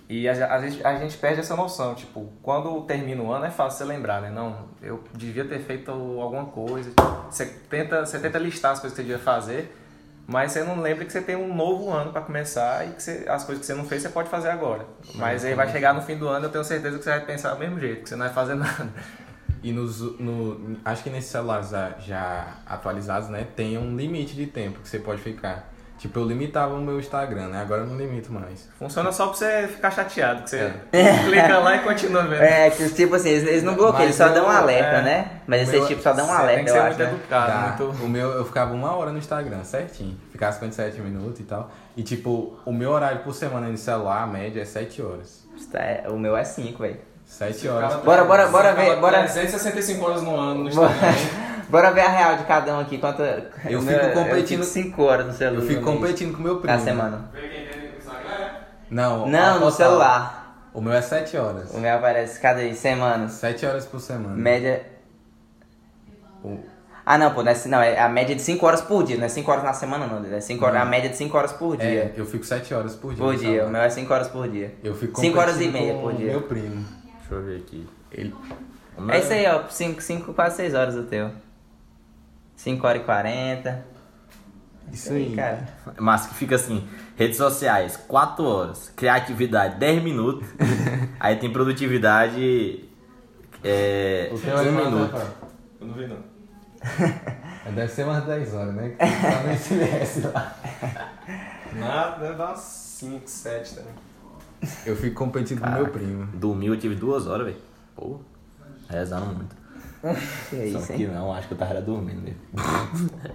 [0.09, 3.49] E a, a, gente, a gente perde essa noção, tipo, quando termina o ano é
[3.49, 4.29] fácil você lembrar, né?
[4.29, 6.91] Não, eu devia ter feito alguma coisa.
[7.29, 9.73] Você tenta, você tenta listar as coisas que você devia fazer,
[10.27, 13.25] mas você não lembra que você tem um novo ano para começar e que você,
[13.27, 14.85] as coisas que você não fez você pode fazer agora.
[15.15, 17.53] Mas aí vai chegar no fim do ano, eu tenho certeza que você vai pensar
[17.53, 18.89] do mesmo jeito, que você não vai fazer nada.
[19.63, 21.69] E nos, no, acho que nesses celulares
[21.99, 25.71] já atualizados, né, tem um limite de tempo que você pode ficar.
[26.01, 27.61] Tipo, eu limitava o meu Instagram, né?
[27.61, 28.67] Agora eu não limito mais.
[28.79, 31.19] Funciona só pra você ficar chateado, que você é.
[31.29, 32.41] clica lá e continua vendo.
[32.41, 35.31] É, que tipo assim, eles, não bloqueiam, eles só dão um alerta, é, né?
[35.45, 37.75] Mas esse tipo só dão um alerta, tem que ser eu muito acho, educado, né?
[37.77, 38.03] muito...
[38.03, 40.17] O meu, eu ficava uma hora no Instagram, certinho.
[40.31, 41.69] Ficava 57 minutos e tal.
[41.95, 45.47] E tipo, o meu horário por semana no celular, a média é 7 horas.
[45.75, 46.97] É, o meu é 5, velho.
[47.31, 47.95] Sete horas.
[48.03, 49.19] Bora, bora, bora ver, bora.
[49.19, 51.63] 365 horas no ano no Bora, Instagram.
[51.69, 52.97] bora ver a real de cada um aqui.
[52.97, 55.61] Quanto, Eu fico competindo- 5 horas no celular.
[55.61, 56.75] Eu fico competindo com o meu primo.
[56.77, 57.31] Na semana.
[58.89, 59.71] Não, Não, a no total.
[59.71, 60.67] celular.
[60.73, 61.71] O meu é sete horas.
[61.73, 63.31] O meu aparece cada semanas.
[63.31, 64.35] Sete horas por semana.
[64.35, 64.83] Média.
[66.43, 66.59] O-
[67.05, 69.25] Ah, não, pô, não é, não, é a média de 5 horas por dia, não
[69.25, 70.23] é 5 horas na semana, não.
[70.35, 71.87] É cinco horas, a média de 5 horas por dia.
[71.87, 73.23] É, eu fico sete horas por dia.
[73.23, 74.75] por no dia, o meu é 5 horas por dia.
[74.83, 76.27] Eu fico 5 horas e competindo meia com por o dia.
[76.31, 76.85] Meu primo.
[77.31, 77.87] Deixa eu ver aqui.
[78.11, 78.35] Ele...
[79.09, 81.31] É isso aí, ó, 5, 5 quase 6 horas o teu.
[82.57, 83.85] 5 horas e 40.
[84.91, 85.33] Isso aí.
[85.33, 85.65] cara.
[85.97, 90.45] Mas que fica assim, redes sociais, 4 horas, criatividade, 10 minutos,
[91.17, 92.83] aí tem produtividade,
[93.63, 95.21] é, O teu 1 é minuto.
[95.79, 96.17] Eu não vi não.
[97.73, 98.89] Deve ser umas 10 horas, né?
[98.89, 100.55] Que tá no SMS lá.
[101.75, 104.10] Nada, deve dar umas 5, 7 também.
[104.85, 106.27] Eu fico competindo com o meu primo.
[106.33, 107.57] Dormiu, eu tive 2 horas, velho.
[107.95, 108.19] Pô,
[108.89, 109.55] rezando muito.
[110.49, 111.11] Que é Só isso, que hein?
[111.13, 112.39] não, acho que eu tava dormindo mesmo.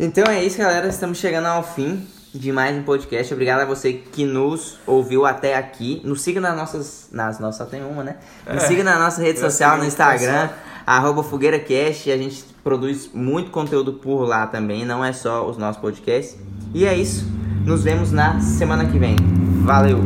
[0.00, 0.86] Então é isso, galera.
[0.86, 3.34] Estamos chegando ao fim de mais um podcast.
[3.34, 6.00] Obrigado a você que nos ouviu até aqui.
[6.04, 7.08] Nos siga nas nossas.
[7.10, 8.16] Nas nossas, só tem uma, né?
[8.48, 10.50] Nos siga na nossa rede Eu social, no Instagram,
[10.86, 12.12] arroba FogueiraCast.
[12.12, 16.38] A gente produz muito conteúdo por lá também, não é só os nossos podcasts.
[16.72, 17.26] E é isso.
[17.66, 19.16] Nos vemos na semana que vem.
[19.64, 19.98] Valeu!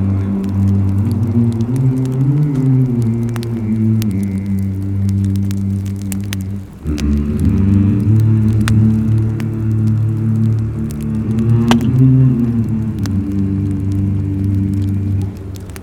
[1.32, 1.61] mm-hmm.